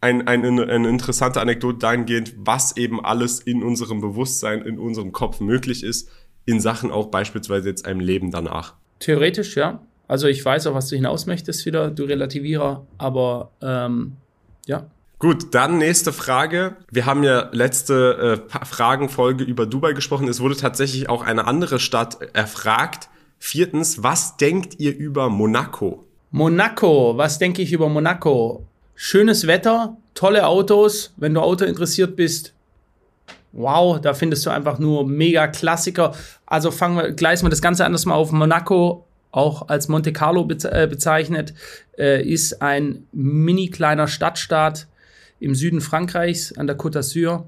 [0.00, 5.40] ein, ein, eine interessante Anekdote dahingehend, was eben alles in unserem Bewusstsein, in unserem Kopf
[5.40, 6.08] möglich ist,
[6.46, 8.74] in Sachen auch beispielsweise jetzt einem Leben danach.
[9.00, 9.82] Theoretisch, ja.
[10.08, 14.12] Also ich weiß auch, was du hinaus möchtest wieder, du Relativierer, aber ähm,
[14.66, 14.86] ja,
[15.18, 16.76] Gut, dann nächste Frage.
[16.90, 20.28] Wir haben ja letzte äh, Fragenfolge über Dubai gesprochen.
[20.28, 23.08] Es wurde tatsächlich auch eine andere Stadt erfragt.
[23.38, 26.04] Viertens, was denkt ihr über Monaco?
[26.32, 28.66] Monaco, was denke ich über Monaco?
[28.94, 31.14] Schönes Wetter, tolle Autos.
[31.16, 32.52] Wenn du Auto interessiert bist,
[33.52, 36.14] wow, da findest du einfach nur mega Klassiker.
[36.44, 38.32] Also fangen wir, gleich mal das Ganze anders mal auf.
[38.32, 41.54] Monaco, auch als Monte Carlo äh, bezeichnet,
[41.98, 44.88] äh, ist ein mini kleiner Stadtstaat
[45.40, 47.44] im Süden Frankreichs an der Côte d'Azur.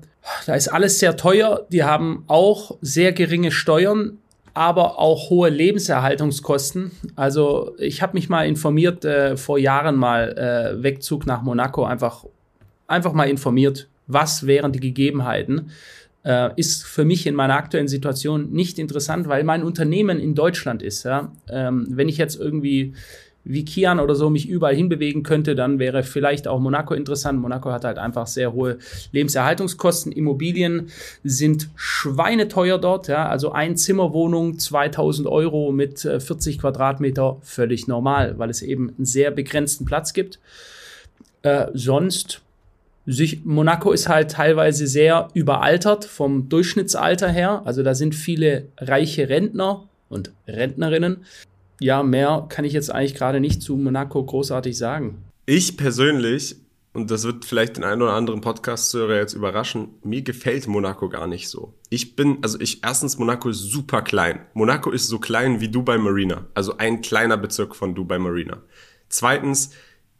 [0.46, 1.66] Da ist alles sehr teuer.
[1.72, 4.18] Die haben auch sehr geringe Steuern,
[4.54, 6.90] aber auch hohe Lebenserhaltungskosten.
[7.16, 12.24] Also ich habe mich mal informiert, äh, vor Jahren mal äh, Wegzug nach Monaco, einfach,
[12.86, 15.70] einfach mal informiert, was wären die Gegebenheiten.
[16.24, 20.82] Äh, ist für mich in meiner aktuellen Situation nicht interessant, weil mein Unternehmen in Deutschland
[20.82, 21.04] ist.
[21.04, 21.32] Ja?
[21.48, 22.94] Ähm, wenn ich jetzt irgendwie
[23.48, 27.40] wie Kian oder so mich überall hinbewegen könnte, dann wäre vielleicht auch Monaco interessant.
[27.40, 28.76] Monaco hat halt einfach sehr hohe
[29.10, 30.12] Lebenserhaltungskosten.
[30.12, 30.90] Immobilien
[31.24, 33.08] sind schweineteuer dort.
[33.08, 33.28] Ja?
[33.28, 39.06] Also ein Zimmerwohnung 2000 Euro mit 40 äh, Quadratmeter völlig normal, weil es eben einen
[39.06, 40.38] sehr begrenzten Platz gibt.
[41.40, 42.42] Äh, sonst
[43.06, 47.62] sich, Monaco ist halt teilweise sehr überaltert vom Durchschnittsalter her.
[47.64, 51.24] Also da sind viele reiche Rentner und Rentnerinnen,
[51.80, 55.22] ja, mehr kann ich jetzt eigentlich gerade nicht zu Monaco großartig sagen.
[55.46, 56.56] Ich persönlich,
[56.92, 61.26] und das wird vielleicht den einen oder anderen Podcast-Hörer jetzt überraschen, mir gefällt Monaco gar
[61.26, 61.74] nicht so.
[61.88, 64.40] Ich bin, also ich, erstens, Monaco ist super klein.
[64.54, 66.46] Monaco ist so klein wie Dubai Marina.
[66.54, 68.62] Also ein kleiner Bezirk von Dubai Marina.
[69.08, 69.70] Zweitens,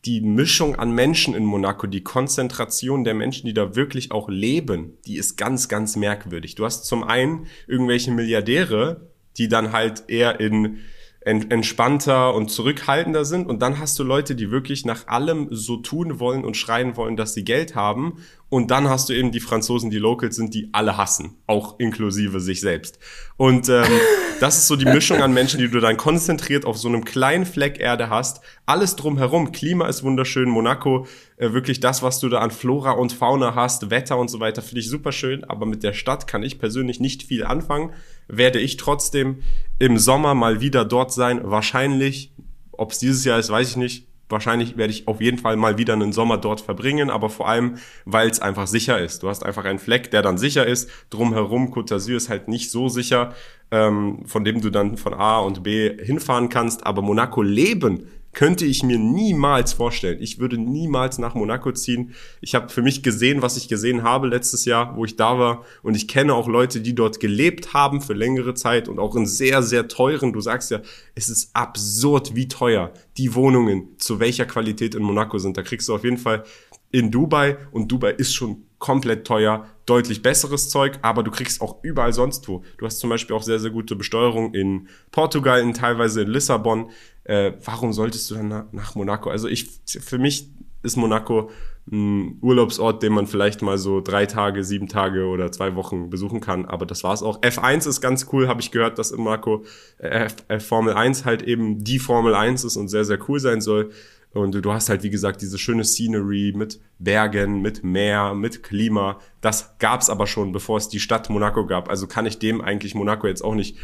[0.05, 4.97] die Mischung an Menschen in Monaco, die Konzentration der Menschen, die da wirklich auch leben,
[5.07, 6.55] die ist ganz, ganz merkwürdig.
[6.55, 10.79] Du hast zum einen irgendwelche Milliardäre, die dann halt eher in
[11.21, 13.49] entspannter und zurückhaltender sind.
[13.49, 17.17] Und dann hast du Leute, die wirklich nach allem so tun wollen und schreien wollen,
[17.17, 18.19] dass sie Geld haben.
[18.51, 22.41] Und dann hast du eben die Franzosen, die Locals sind, die alle hassen, auch inklusive
[22.41, 22.99] sich selbst.
[23.37, 23.85] Und ähm,
[24.41, 27.45] das ist so die Mischung an Menschen, die du dann konzentriert auf so einem kleinen
[27.45, 28.41] Fleck Erde hast.
[28.65, 33.13] Alles drumherum, Klima ist wunderschön, Monaco, äh, wirklich das, was du da an Flora und
[33.13, 35.45] Fauna hast, Wetter und so weiter, finde ich super schön.
[35.45, 37.91] Aber mit der Stadt kann ich persönlich nicht viel anfangen.
[38.29, 39.43] Werde ich trotzdem
[39.79, 42.33] im Sommer mal wieder dort sein, wahrscheinlich.
[42.73, 45.79] Ob es dieses Jahr ist, weiß ich nicht wahrscheinlich werde ich auf jeden Fall mal
[45.79, 49.23] wieder einen Sommer dort verbringen, aber vor allem, weil es einfach sicher ist.
[49.23, 50.91] Du hast einfach einen Fleck, der dann sicher ist.
[51.11, 53.35] Drumherum, Côte d'Azur ist halt nicht so sicher,
[53.71, 56.87] ähm, von dem du dann von A und B hinfahren kannst.
[56.87, 60.19] Aber Monaco leben könnte ich mir niemals vorstellen.
[60.21, 62.15] Ich würde niemals nach Monaco ziehen.
[62.41, 65.65] Ich habe für mich gesehen, was ich gesehen habe letztes Jahr, wo ich da war.
[65.83, 69.27] Und ich kenne auch Leute, die dort gelebt haben für längere Zeit und auch in
[69.27, 70.33] sehr, sehr teuren.
[70.33, 70.81] Du sagst ja,
[71.15, 75.57] es ist absurd, wie teuer die Wohnungen zu welcher Qualität in Monaco sind.
[75.57, 76.45] Da kriegst du auf jeden Fall
[76.91, 81.83] in Dubai und Dubai ist schon komplett teuer, deutlich besseres Zeug, aber du kriegst auch
[81.83, 82.63] überall sonst wo.
[82.77, 86.91] Du hast zum Beispiel auch sehr, sehr gute Besteuerung in Portugal, in teilweise in Lissabon.
[87.25, 89.31] Äh, warum solltest du dann nach, Monaco?
[89.31, 90.51] Also ich, für mich
[90.83, 91.51] ist Monaco
[91.91, 96.41] ein Urlaubsort, den man vielleicht mal so drei Tage, sieben Tage oder zwei Wochen besuchen
[96.41, 96.67] kann.
[96.67, 97.41] Aber das war's auch.
[97.41, 99.65] F1 ist ganz cool, habe ich gehört, dass in Monaco
[99.99, 103.61] äh, F Formel 1 halt eben die Formel 1 ist und sehr, sehr cool sein
[103.63, 103.91] soll.
[104.33, 109.19] Und du hast halt, wie gesagt, diese schöne Scenery mit Bergen, mit Meer, mit Klima.
[109.41, 111.89] Das gab's aber schon, bevor es die Stadt Monaco gab.
[111.89, 113.77] Also kann ich dem eigentlich Monaco jetzt auch nicht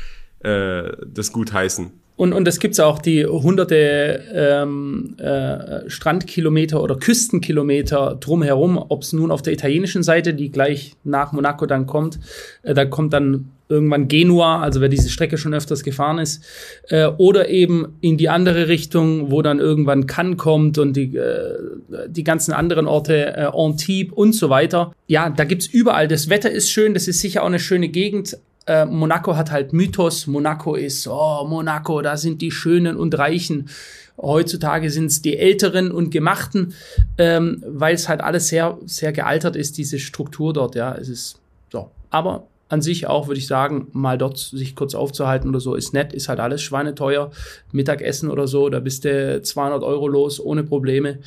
[0.44, 1.90] äh, das gut heißen.
[2.16, 9.12] Und, und es gibt auch die hunderte ähm, äh, Strandkilometer oder Küstenkilometer drumherum, ob es
[9.12, 12.20] nun auf der italienischen Seite, die gleich nach Monaco dann kommt,
[12.62, 16.44] äh, da kommt dann irgendwann Genua, also wer diese Strecke schon öfters gefahren ist,
[16.88, 21.59] äh, oder eben in die andere Richtung, wo dann irgendwann Cannes kommt und die, äh,
[22.07, 24.92] die ganzen anderen Orte, äh, Antibes und so weiter.
[25.09, 26.07] Ja, da gibt's überall.
[26.07, 29.72] Das Wetter ist schön, das ist sicher auch eine schöne Gegend, äh, Monaco hat halt
[29.72, 30.27] Mythos.
[30.27, 33.68] Monaco ist, oh, Monaco, da sind die Schönen und Reichen.
[34.16, 36.74] Heutzutage sind es die Älteren und Gemachten,
[37.18, 40.94] ähm, weil es halt alles sehr, sehr gealtert ist, diese Struktur dort, ja.
[40.94, 41.90] Es ist so.
[42.11, 45.92] Aber an sich auch, würde ich sagen, mal dort sich kurz aufzuhalten oder so, ist
[45.92, 47.31] nett, ist halt alles schweineteuer.
[47.72, 51.18] Mittagessen oder so, da bist du 200 Euro los, ohne Probleme.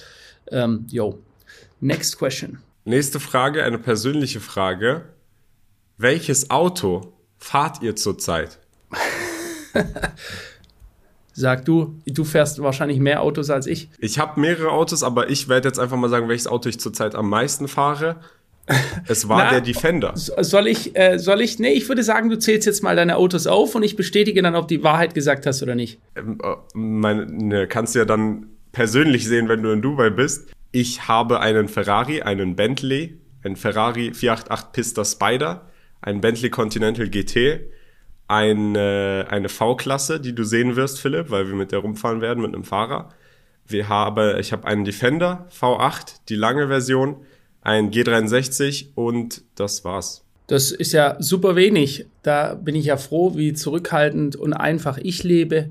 [0.49, 1.19] Ähm, yo.
[1.79, 2.59] Next question.
[2.85, 5.03] Nächste Frage, eine persönliche Frage.
[5.97, 8.59] Welches Auto fahrt ihr zurzeit?
[11.33, 13.89] Sag du, du fährst wahrscheinlich mehr Autos als ich.
[13.99, 17.13] Ich habe mehrere Autos, aber ich werde jetzt einfach mal sagen, welches Auto ich zurzeit
[17.13, 18.15] am meisten fahre.
[19.07, 20.13] Es war Na, der Defender.
[20.15, 23.45] Soll ich, äh, soll ich, nee, ich würde sagen, du zählst jetzt mal deine Autos
[23.45, 25.99] auf und ich bestätige dann, ob du die Wahrheit gesagt hast oder nicht.
[26.15, 30.49] Ähm, äh, meine, ne, kannst du ja dann persönlich sehen, wenn du in Dubai bist.
[30.71, 35.69] Ich habe einen Ferrari, einen Bentley, einen Ferrari 488 Pista Spider,
[36.01, 37.61] ein Bentley Continental GT,
[38.27, 42.53] eine, eine V-Klasse, die du sehen wirst, Philipp, weil wir mit der rumfahren werden mit
[42.53, 43.09] einem Fahrer.
[43.65, 47.17] Wir haben, ich habe einen Defender V8, die lange Version,
[47.61, 50.23] ein G63 und das war's.
[50.47, 52.05] Das ist ja super wenig.
[52.23, 55.69] Da bin ich ja froh, wie zurückhaltend und einfach ich lebe.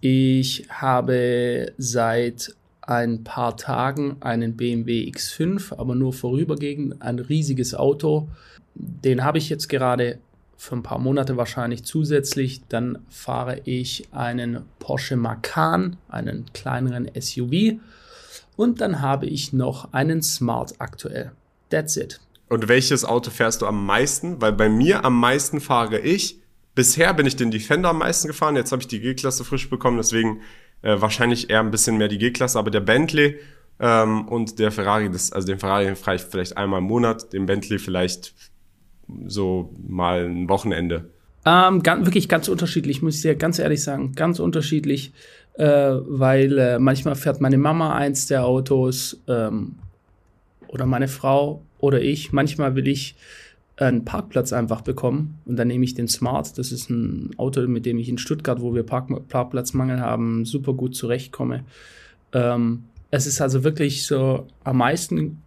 [0.00, 8.28] Ich habe seit ein paar Tagen einen BMW X5, aber nur vorübergehend, ein riesiges Auto
[8.74, 10.18] den habe ich jetzt gerade
[10.56, 12.62] für ein paar Monate wahrscheinlich zusätzlich.
[12.68, 17.80] Dann fahre ich einen Porsche Macan, einen kleineren SUV.
[18.56, 21.32] Und dann habe ich noch einen Smart aktuell.
[21.70, 22.20] That's it.
[22.48, 24.40] Und welches Auto fährst du am meisten?
[24.40, 26.38] Weil bei mir am meisten fahre ich.
[26.74, 28.56] Bisher bin ich den Defender am meisten gefahren.
[28.56, 29.96] Jetzt habe ich die G-Klasse frisch bekommen.
[29.96, 30.42] Deswegen
[30.82, 32.58] äh, wahrscheinlich eher ein bisschen mehr die G-Klasse.
[32.58, 33.40] Aber der Bentley
[33.80, 37.32] ähm, und der Ferrari, das, also den Ferrari fahre ich vielleicht einmal im Monat.
[37.32, 38.34] Den Bentley vielleicht
[39.26, 41.10] so mal ein Wochenende?
[41.44, 44.12] Ähm, ganz, wirklich ganz unterschiedlich, muss ich dir ganz ehrlich sagen.
[44.14, 45.12] Ganz unterschiedlich,
[45.54, 49.76] äh, weil äh, manchmal fährt meine Mama eins der Autos ähm,
[50.68, 52.32] oder meine Frau oder ich.
[52.32, 53.16] Manchmal will ich
[53.76, 56.56] einen Parkplatz einfach bekommen und dann nehme ich den Smart.
[56.58, 60.74] Das ist ein Auto, mit dem ich in Stuttgart, wo wir Park Parkplatzmangel haben, super
[60.74, 61.64] gut zurechtkomme.
[62.32, 65.42] Ähm, es ist also wirklich so am meisten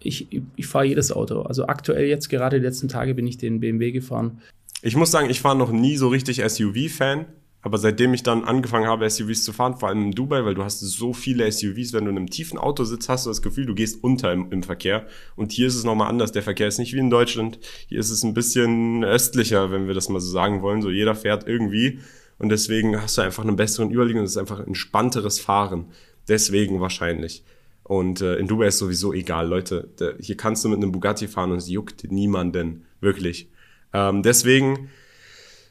[0.00, 1.42] ich, ich fahre jedes Auto.
[1.42, 4.40] Also aktuell jetzt, gerade die letzten Tage, bin ich den BMW gefahren.
[4.82, 7.26] Ich muss sagen, ich war noch nie so richtig SUV-Fan.
[7.60, 10.62] Aber seitdem ich dann angefangen habe, SUVs zu fahren, vor allem in Dubai, weil du
[10.62, 13.66] hast so viele SUVs, wenn du in einem tiefen Auto sitzt, hast du das Gefühl,
[13.66, 15.06] du gehst unter im, im Verkehr.
[15.34, 16.30] Und hier ist es nochmal anders.
[16.30, 17.58] Der Verkehr ist nicht wie in Deutschland.
[17.88, 20.82] Hier ist es ein bisschen östlicher, wenn wir das mal so sagen wollen.
[20.82, 21.98] So jeder fährt irgendwie.
[22.38, 25.86] Und deswegen hast du einfach einen besseren Überblick und es ist einfach ein entspannteres Fahren.
[26.28, 27.42] Deswegen wahrscheinlich.
[27.88, 29.88] Und äh, in Dubai ist sowieso egal, Leute.
[29.96, 33.48] Da, hier kannst du mit einem Bugatti fahren und es juckt niemanden, wirklich.
[33.94, 34.90] Ähm, deswegen,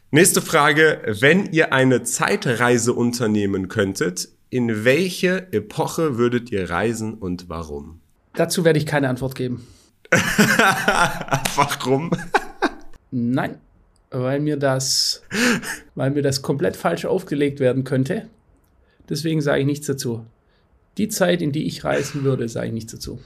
[0.09, 0.99] nächste Frage.
[1.05, 8.01] Wenn ihr eine Zeitreise unternehmen könntet, in welche Epoche würdet ihr reisen und warum?
[8.33, 9.67] Dazu werde ich keine Antwort geben.
[11.55, 12.09] warum?
[13.11, 13.59] Nein,
[14.09, 15.21] weil mir das,
[15.93, 18.27] weil mir das komplett falsch aufgelegt werden könnte.
[19.07, 20.25] Deswegen sage ich nichts dazu.
[20.97, 23.19] Die Zeit, in die ich reisen würde, sage ich nichts dazu.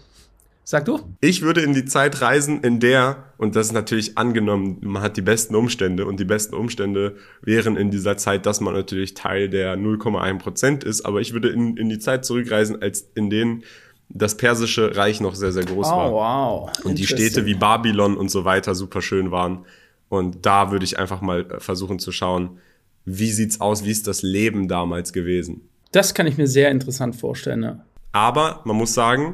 [0.63, 0.99] Sag du?
[1.21, 5.17] Ich würde in die Zeit reisen, in der, und das ist natürlich angenommen, man hat
[5.17, 9.49] die besten Umstände und die besten Umstände wären in dieser Zeit, dass man natürlich Teil
[9.49, 13.63] der 0,1 Prozent ist, aber ich würde in, in die Zeit zurückreisen, als in denen
[14.07, 16.11] das persische Reich noch sehr, sehr groß Oh, war.
[16.11, 16.71] wow.
[16.83, 19.65] Und die Städte wie Babylon und so weiter super schön waren.
[20.09, 22.59] Und da würde ich einfach mal äh, versuchen zu schauen,
[23.05, 25.61] wie sieht's aus, wie ist das Leben damals gewesen.
[25.91, 27.63] Das kann ich mir sehr interessant vorstellen.
[27.63, 27.85] Ja.
[28.13, 29.33] Aber man muss sagen,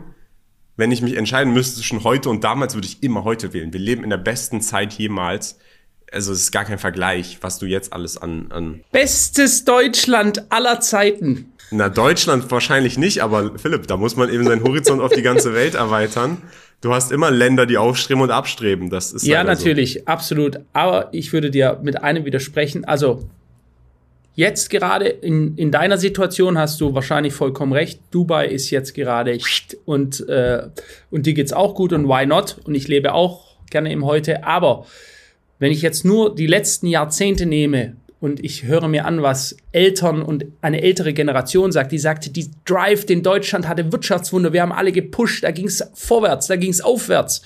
[0.75, 3.73] wenn ich mich entscheiden müsste zwischen heute und damals, würde ich immer heute wählen.
[3.73, 5.57] Wir leben in der besten Zeit jemals.
[6.11, 10.79] Also es ist gar kein Vergleich, was du jetzt alles an, an Bestes Deutschland aller
[10.79, 11.51] Zeiten.
[11.71, 15.53] na Deutschland wahrscheinlich nicht, aber Philipp, da muss man eben seinen Horizont auf die ganze
[15.53, 16.37] Welt erweitern.
[16.79, 18.89] Du hast immer Länder, die aufstreben und abstreben.
[18.89, 19.63] Das ist Ja, leider so.
[19.65, 20.59] natürlich, absolut.
[20.73, 22.85] Aber ich würde dir mit einem widersprechen.
[22.85, 23.27] Also,
[24.37, 27.99] jetzt gerade in, in deiner Situation hast du wahrscheinlich vollkommen recht.
[28.11, 29.39] Dubai ist jetzt gerade
[29.85, 30.67] und, äh,
[31.09, 32.57] und dir geht's auch gut und why not?
[32.63, 34.45] Und ich lebe auch gerne im Heute.
[34.45, 34.85] Aber
[35.57, 40.21] wenn ich jetzt nur die letzten Jahrzehnte nehme und ich höre mir an, was Eltern
[40.21, 44.71] und eine ältere Generation sagt, die sagte, die Drive, den Deutschland hatte Wirtschaftswunder, wir haben
[44.71, 47.41] alle gepusht, da ging's vorwärts, da ging's aufwärts.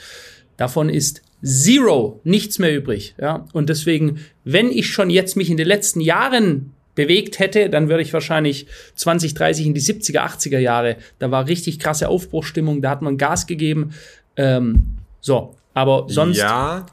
[0.57, 3.15] Davon ist zero, nichts mehr übrig.
[3.17, 3.45] Ja?
[3.53, 8.03] Und deswegen, wenn ich schon jetzt mich in den letzten Jahren bewegt hätte, dann würde
[8.03, 10.97] ich wahrscheinlich 20, 30 in die 70er, 80er Jahre.
[11.19, 13.93] Da war richtig krasse Aufbruchstimmung, da hat man Gas gegeben.
[14.37, 16.37] Ähm, so, aber sonst.
[16.37, 16.85] Ja,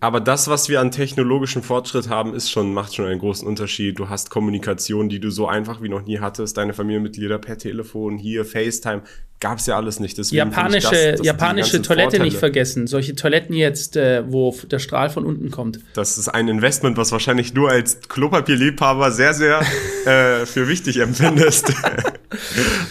[0.00, 3.98] aber das, was wir an technologischen Fortschritt haben, ist schon, macht schon einen großen Unterschied.
[3.98, 6.56] Du hast Kommunikation, die du so einfach wie noch nie hattest.
[6.58, 9.02] Deine Familienmitglieder per Telefon, hier, FaceTime.
[9.40, 10.16] Gab's ja alles nicht.
[10.16, 12.24] Deswegen Japanische, das- das japanische Toilette Vorteile.
[12.24, 12.86] nicht vergessen.
[12.86, 15.80] Solche Toiletten jetzt, äh, wo der Strahl von unten kommt.
[15.94, 19.60] Das ist ein Investment, was wahrscheinlich du als Klopapierliebhaber sehr, sehr
[20.06, 21.72] äh, für wichtig empfindest.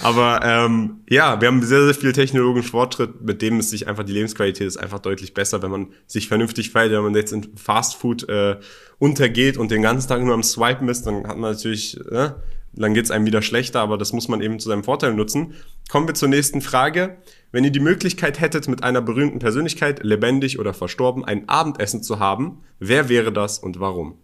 [0.02, 4.04] Aber ähm, ja, wir haben sehr, sehr viel technologischen Fortschritt, mit dem es sich einfach
[4.04, 6.91] die Lebensqualität ist einfach deutlich besser, wenn man sich vernünftig verhält.
[6.91, 8.58] Wenn man jetzt in Fast Food äh,
[9.00, 12.32] untergeht und den ganzen Tag nur am Swipen ist, dann hat man natürlich, äh,
[12.74, 15.54] dann geht's einem wieder schlechter, aber das muss man eben zu seinem Vorteil nutzen.
[15.89, 17.17] Kommen wir zur nächsten Frage.
[17.52, 22.19] Wenn ihr die Möglichkeit hättet, mit einer berühmten Persönlichkeit, lebendig oder verstorben, ein Abendessen zu
[22.19, 24.17] haben, wer wäre das und warum?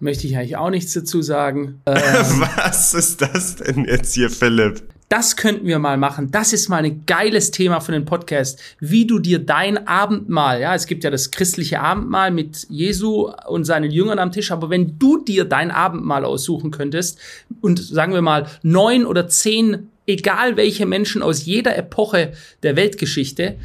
[0.00, 1.80] Möchte ich eigentlich auch nichts dazu sagen.
[1.86, 4.82] Äh, Was ist das denn jetzt hier, Philipp?
[5.08, 6.30] Das könnten wir mal machen.
[6.30, 8.60] Das ist mal ein geiles Thema für den Podcast.
[8.78, 13.64] Wie du dir dein Abendmahl, ja, es gibt ja das christliche Abendmahl mit Jesu und
[13.64, 17.18] seinen Jüngern am Tisch, aber wenn du dir dein Abendmahl aussuchen könntest
[17.62, 22.32] und sagen wir mal neun oder zehn, egal welche Menschen aus jeder Epoche
[22.62, 23.56] der Weltgeschichte,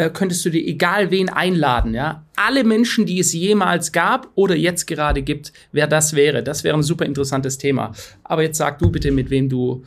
[0.00, 2.24] äh, könntest du dir egal wen einladen, ja.
[2.34, 6.42] Alle Menschen, die es jemals gab oder jetzt gerade gibt, wer das wäre.
[6.42, 7.92] Das wäre ein super interessantes Thema.
[8.24, 9.84] Aber jetzt sag du bitte, mit wem du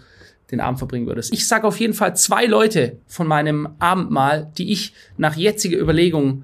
[0.52, 1.34] den Abend verbringen würdest.
[1.34, 6.44] Ich sage auf jeden Fall zwei Leute von meinem Abendmahl, die ich nach jetziger Überlegung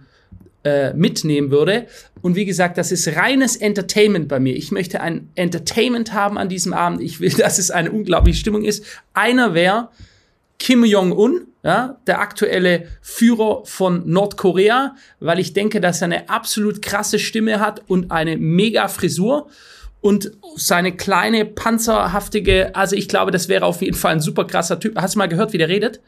[0.64, 1.86] äh, mitnehmen würde.
[2.24, 4.56] Und wie gesagt, das ist reines Entertainment bei mir.
[4.56, 7.02] Ich möchte ein Entertainment haben an diesem Abend.
[7.02, 8.84] Ich will, dass es eine unglaubliche Stimmung ist.
[9.14, 9.90] Einer wäre
[10.58, 16.82] Kim Jong-un, ja, der aktuelle Führer von Nordkorea, weil ich denke, dass er eine absolut
[16.82, 19.50] krasse Stimme hat und eine mega Frisur
[20.02, 24.80] und seine kleine panzerhaftige, also ich glaube, das wäre auf jeden Fall ein super krasser
[24.80, 24.96] Typ.
[24.98, 26.00] Hast du mal gehört, wie der redet?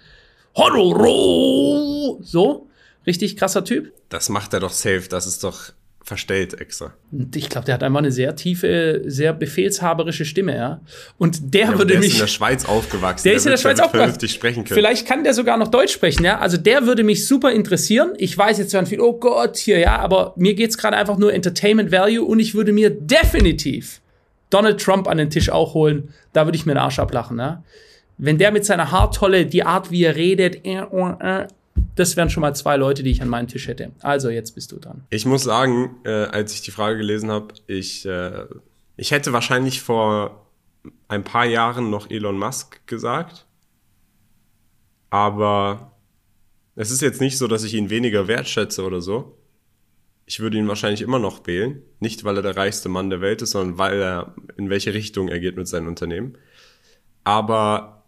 [0.55, 2.17] Horror!
[2.21, 2.69] So,
[3.05, 3.91] richtig krasser Typ.
[4.07, 6.93] Das macht er doch safe, das ist doch verstellt extra.
[7.35, 10.81] Ich glaube, der hat einfach eine sehr tiefe, sehr befehlshaberische Stimme, ja.
[11.17, 13.23] Und der Ja, würde der mich ist in der Schweiz aufgewachsen.
[13.23, 14.27] Der ist in der Schweiz aufgewachsen.
[14.27, 14.75] sprechen können.
[14.75, 16.39] Vielleicht kann der sogar noch Deutsch sprechen, ja.
[16.39, 18.13] Also der würde mich super interessieren.
[18.17, 21.33] Ich weiß jetzt zwar viel, oh Gott, hier, ja, aber mir geht's gerade einfach nur
[21.33, 24.01] Entertainment Value und ich würde mir definitiv
[24.49, 26.13] Donald Trump an den Tisch auch holen.
[26.33, 27.63] Da würde ich mir den Arsch ablachen, ja.
[28.17, 31.47] Wenn der mit seiner Haartolle, die Art, wie er redet, äh, äh, äh,
[31.95, 33.91] das wären schon mal zwei Leute, die ich an meinem Tisch hätte.
[34.01, 35.05] Also, jetzt bist du dran.
[35.10, 38.45] Ich muss sagen, äh, als ich die Frage gelesen habe, ich, äh,
[38.97, 40.47] ich hätte wahrscheinlich vor
[41.07, 43.45] ein paar Jahren noch Elon Musk gesagt.
[45.10, 45.91] Aber
[46.75, 49.38] es ist jetzt nicht so, dass ich ihn weniger wertschätze oder so.
[50.25, 51.81] Ich würde ihn wahrscheinlich immer noch wählen.
[51.99, 55.27] Nicht, weil er der reichste Mann der Welt ist, sondern weil er, in welche Richtung
[55.27, 56.38] er geht mit seinem Unternehmen.
[57.23, 58.00] Aber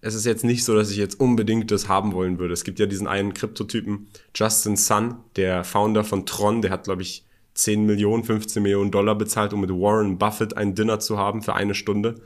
[0.00, 2.54] es ist jetzt nicht so, dass ich jetzt unbedingt das haben wollen würde.
[2.54, 7.02] Es gibt ja diesen einen Kryptotypen, Justin Sun, der Founder von Tron, der hat, glaube
[7.02, 7.24] ich,
[7.54, 11.54] 10 Millionen, 15 Millionen Dollar bezahlt, um mit Warren Buffett ein Dinner zu haben für
[11.54, 12.16] eine Stunde.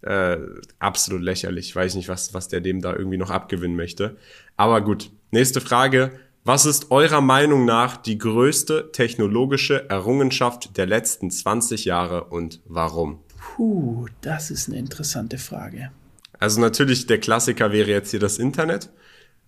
[0.00, 0.38] Äh,
[0.78, 1.74] absolut lächerlich.
[1.74, 4.16] Weiß nicht, was, was der dem da irgendwie noch abgewinnen möchte.
[4.56, 6.12] Aber gut, nächste Frage.
[6.46, 13.20] Was ist eurer Meinung nach die größte technologische Errungenschaft der letzten 20 Jahre und warum?
[13.38, 15.90] Puh, das ist eine interessante Frage.
[16.44, 18.90] Also natürlich, der Klassiker wäre jetzt hier das Internet,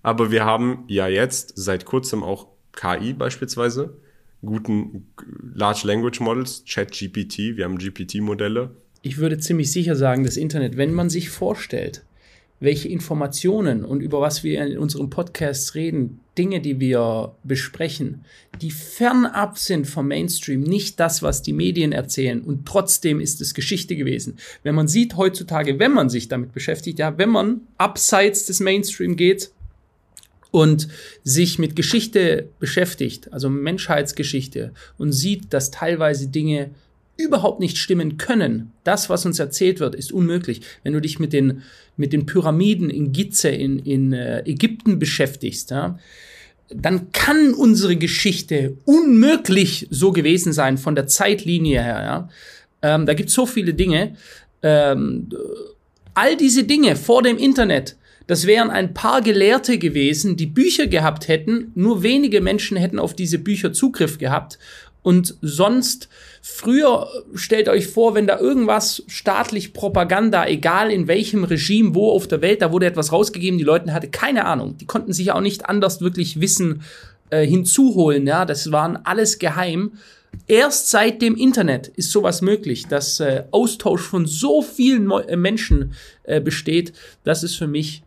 [0.03, 3.99] aber wir haben ja jetzt seit kurzem auch KI beispielsweise,
[4.41, 5.07] guten
[5.55, 8.71] Large Language Models, ChatGPT, wir haben GPT-Modelle.
[9.03, 12.03] Ich würde ziemlich sicher sagen, das Internet, wenn man sich vorstellt,
[12.59, 18.25] welche Informationen und über was wir in unserem Podcast reden, Dinge, die wir besprechen,
[18.61, 22.41] die fernab sind vom Mainstream, nicht das, was die Medien erzählen.
[22.41, 24.37] Und trotzdem ist es Geschichte gewesen.
[24.63, 29.17] Wenn man sieht heutzutage, wenn man sich damit beschäftigt, ja, wenn man abseits des Mainstream
[29.17, 29.51] geht
[30.51, 30.89] und
[31.23, 36.71] sich mit Geschichte beschäftigt, also Menschheitsgeschichte, und sieht, dass teilweise Dinge
[37.17, 38.73] überhaupt nicht stimmen können.
[38.85, 40.61] Das, was uns erzählt wird, ist unmöglich.
[40.83, 41.63] Wenn du dich mit den,
[41.97, 45.99] mit den Pyramiden in Gizeh in, in äh, Ägypten beschäftigst, ja,
[46.69, 52.03] dann kann unsere Geschichte unmöglich so gewesen sein von der Zeitlinie her.
[52.03, 52.29] Ja.
[52.83, 54.17] Ähm, da gibt es so viele Dinge.
[54.63, 55.29] Ähm,
[56.15, 57.97] all diese Dinge vor dem Internet,
[58.27, 61.71] das wären ein paar Gelehrte gewesen, die Bücher gehabt hätten.
[61.77, 64.59] Nur wenige Menschen hätten auf diese Bücher Zugriff gehabt.
[65.07, 66.09] Und sonst,
[66.43, 72.27] früher stellt euch vor, wenn da irgendwas staatlich Propaganda, egal in welchem Regime, wo auf
[72.27, 74.77] der Welt, da wurde etwas rausgegeben, die Leute hatten keine Ahnung.
[74.79, 76.83] Die konnten sich auch nicht anders wirklich Wissen
[77.31, 78.45] äh, hinzuholen, ja.
[78.45, 79.93] Das waren alles geheim.
[80.49, 85.37] Erst seit dem Internet ist sowas möglich, dass äh, Austausch von so vielen Mo äh,
[85.37, 85.95] Menschen
[86.25, 86.95] äh, besteht.
[87.23, 88.03] Das ist für mich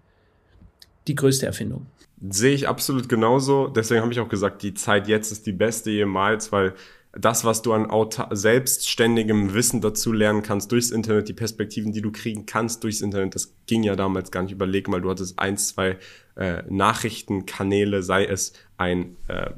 [1.08, 1.86] die größte Erfindung.
[2.28, 3.67] Sehe ich absolut genauso.
[3.67, 6.74] Deswegen habe ich auch gesagt, die Zeit jetzt ist die beste jemals, weil
[7.13, 7.88] das, was du an
[8.32, 13.36] selbstständigem Wissen dazu lernen kannst durchs Internet, die Perspektiven, die du kriegen kannst durchs Internet,
[13.36, 14.51] das ging ja damals gar nicht.
[14.51, 15.97] Überleg mal, du hattest ein, zwei
[16.36, 19.51] äh, Nachrichtenkanäle, sei es ein äh,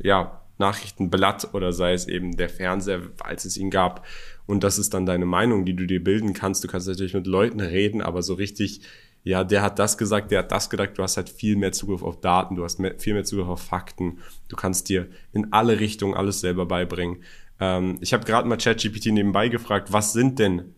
[0.00, 4.06] ja, Nachrichtenblatt oder sei es eben der Fernseher, als es ihn gab.
[4.46, 6.64] Und das ist dann deine Meinung, die du dir bilden kannst.
[6.64, 8.80] Du kannst natürlich mit Leuten reden, aber so richtig
[9.24, 12.02] ja, der hat das gesagt, der hat das gedacht, du hast halt viel mehr Zugriff
[12.02, 15.80] auf Daten, du hast mehr, viel mehr Zugriff auf Fakten, du kannst dir in alle
[15.80, 17.22] Richtungen alles selber beibringen.
[17.60, 20.74] Ähm, ich habe gerade mal ChatGPT nebenbei gefragt, was sind denn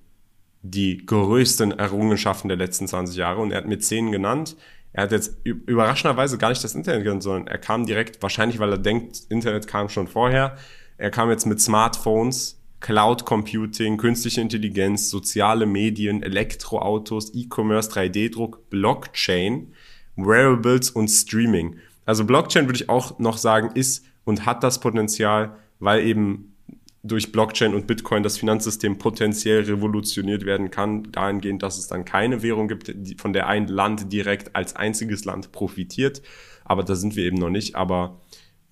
[0.63, 3.41] die größten Errungenschaften der letzten 20 Jahre?
[3.41, 4.57] Und er hat mir zehn genannt.
[4.93, 8.73] Er hat jetzt überraschenderweise gar nicht das Internet genannt, sondern er kam direkt, wahrscheinlich weil
[8.73, 10.57] er denkt, Internet kam schon vorher.
[10.99, 19.73] Er kam jetzt mit Smartphones, Cloud Computing, künstliche Intelligenz, soziale Medien, Elektroautos, E-Commerce, 3D-Druck, Blockchain,
[20.17, 21.77] Wearables und Streaming.
[22.07, 26.57] Also Blockchain würde ich auch noch sagen, ist und hat das Potenzial, weil eben
[27.03, 32.43] durch Blockchain und Bitcoin das Finanzsystem potenziell revolutioniert werden kann, dahingehend, dass es dann keine
[32.43, 36.21] Währung gibt, von der ein Land direkt als einziges Land profitiert.
[36.65, 37.75] Aber da sind wir eben noch nicht.
[37.75, 38.21] Aber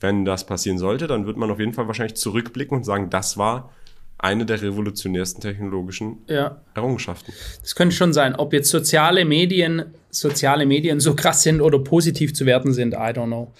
[0.00, 3.38] wenn das passieren sollte, dann wird man auf jeden Fall wahrscheinlich zurückblicken und sagen, das
[3.38, 3.72] war
[4.18, 6.60] eine der revolutionärsten technologischen ja.
[6.74, 7.32] Errungenschaften.
[7.62, 8.34] Das könnte schon sein.
[8.34, 13.12] Ob jetzt soziale Medien, soziale Medien so krass sind oder positiv zu werten sind, I
[13.12, 13.52] don't know.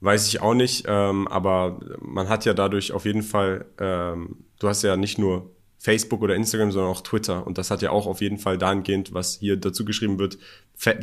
[0.00, 4.68] Weiß ich auch nicht, ähm, aber man hat ja dadurch auf jeden Fall, ähm, du
[4.68, 7.46] hast ja nicht nur Facebook oder Instagram, sondern auch Twitter.
[7.46, 10.36] Und das hat ja auch auf jeden Fall dahingehend, was hier dazu geschrieben wird,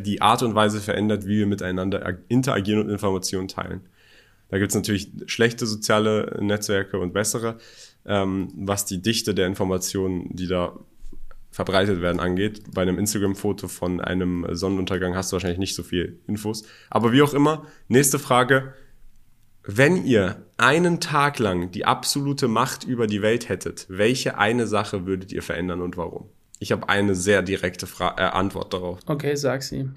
[0.04, 3.80] die Art und Weise verändert, wie wir miteinander interagieren und Informationen teilen.
[4.50, 7.56] Da gibt es natürlich schlechte soziale Netzwerke und bessere
[8.06, 10.78] ähm, was die Dichte der Informationen, die da
[11.50, 12.62] verbreitet werden, angeht.
[12.74, 16.64] Bei einem Instagram-Foto von einem Sonnenuntergang hast du wahrscheinlich nicht so viel Infos.
[16.90, 18.74] Aber wie auch immer, nächste Frage.
[19.66, 25.06] Wenn ihr einen Tag lang die absolute Macht über die Welt hättet, welche eine Sache
[25.06, 26.28] würdet ihr verändern und warum?
[26.58, 28.98] Ich habe eine sehr direkte Fra äh, Antwort darauf.
[29.06, 29.88] Okay, sag sie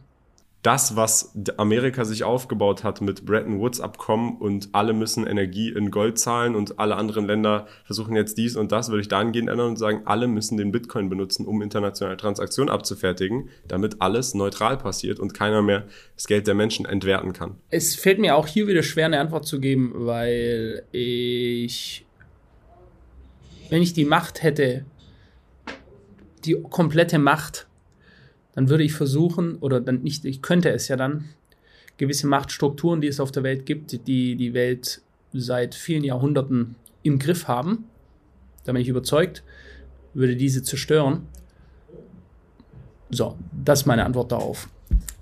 [0.67, 5.91] das, was Amerika sich aufgebaut hat mit Bretton Woods Abkommen und alle müssen Energie in
[5.91, 9.69] Gold zahlen und alle anderen Länder versuchen jetzt dies und das, würde ich dahingehend ändern
[9.69, 15.21] und sagen, alle müssen den Bitcoin benutzen, um internationale Transaktionen abzufertigen, damit alles neutral passiert
[15.21, 17.55] und keiner mehr das Geld der Menschen entwerten kann.
[17.69, 22.05] Es fällt mir auch hier wieder schwer, eine Antwort zu geben, weil ich,
[23.69, 24.83] wenn ich die Macht hätte,
[26.43, 27.67] die komplette Macht
[28.57, 31.25] dann würde ich versuchen, oder dann nicht, ich könnte es ja dann,
[31.97, 35.01] gewisse Machtstrukturen, die es auf der Welt gibt, die die Welt
[35.31, 37.83] seit vielen Jahrhunderten im Griff haben,
[38.65, 39.43] da bin ich überzeugt,
[40.15, 41.27] würde diese zerstören.
[43.11, 44.67] So, das ist meine Antwort darauf.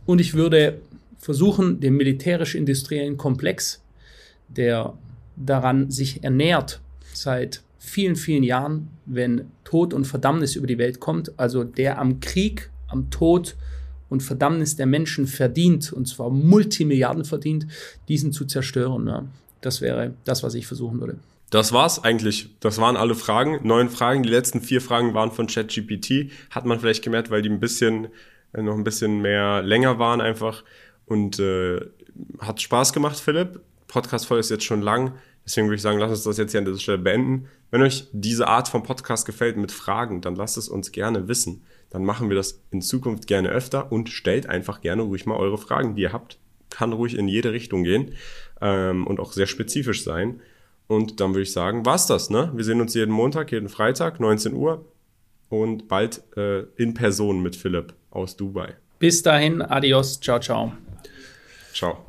[0.05, 0.79] Und ich würde
[1.17, 3.83] versuchen, den militärisch-industriellen Komplex,
[4.47, 4.97] der
[5.35, 6.79] daran sich ernährt
[7.11, 12.21] seit vielen, vielen Jahren, wenn Tod und Verdammnis über die Welt kommt, also der am
[12.21, 13.55] Krieg am Tod
[14.09, 17.67] und Verdammnis der Menschen verdient, und zwar Multimilliarden verdient,
[18.07, 19.07] diesen zu zerstören.
[19.07, 19.25] Ja.
[19.61, 21.17] Das wäre das, was ich versuchen würde.
[21.49, 22.49] Das war's eigentlich.
[22.59, 23.59] Das waren alle Fragen.
[23.67, 24.23] Neun Fragen.
[24.23, 26.31] Die letzten vier Fragen waren von ChatGPT.
[26.49, 28.07] Hat man vielleicht gemerkt, weil die ein bisschen,
[28.53, 30.63] äh, noch ein bisschen mehr länger waren einfach.
[31.05, 31.81] Und äh,
[32.39, 33.59] hat Spaß gemacht, Philipp.
[33.87, 35.13] Podcast-Folge ist jetzt schon lang.
[35.45, 37.47] Deswegen würde ich sagen, lass uns das jetzt hier an dieser Stelle beenden.
[37.69, 41.63] Wenn euch diese Art von Podcast gefällt mit Fragen, dann lasst es uns gerne wissen.
[41.89, 45.57] Dann machen wir das in Zukunft gerne öfter und stellt einfach gerne ruhig mal eure
[45.57, 46.39] Fragen, die ihr habt.
[46.69, 48.13] Kann ruhig in jede Richtung gehen
[48.61, 50.41] ähm, und auch sehr spezifisch sein.
[50.87, 52.51] Und dann würde ich sagen, war's das, ne?
[52.53, 54.85] Wir sehen uns jeden Montag, jeden Freitag, 19 Uhr
[55.49, 58.75] und bald äh, in Person mit Philipp aus Dubai.
[58.99, 60.73] Bis dahin, adios, ciao, ciao.
[61.73, 62.05] Ciao.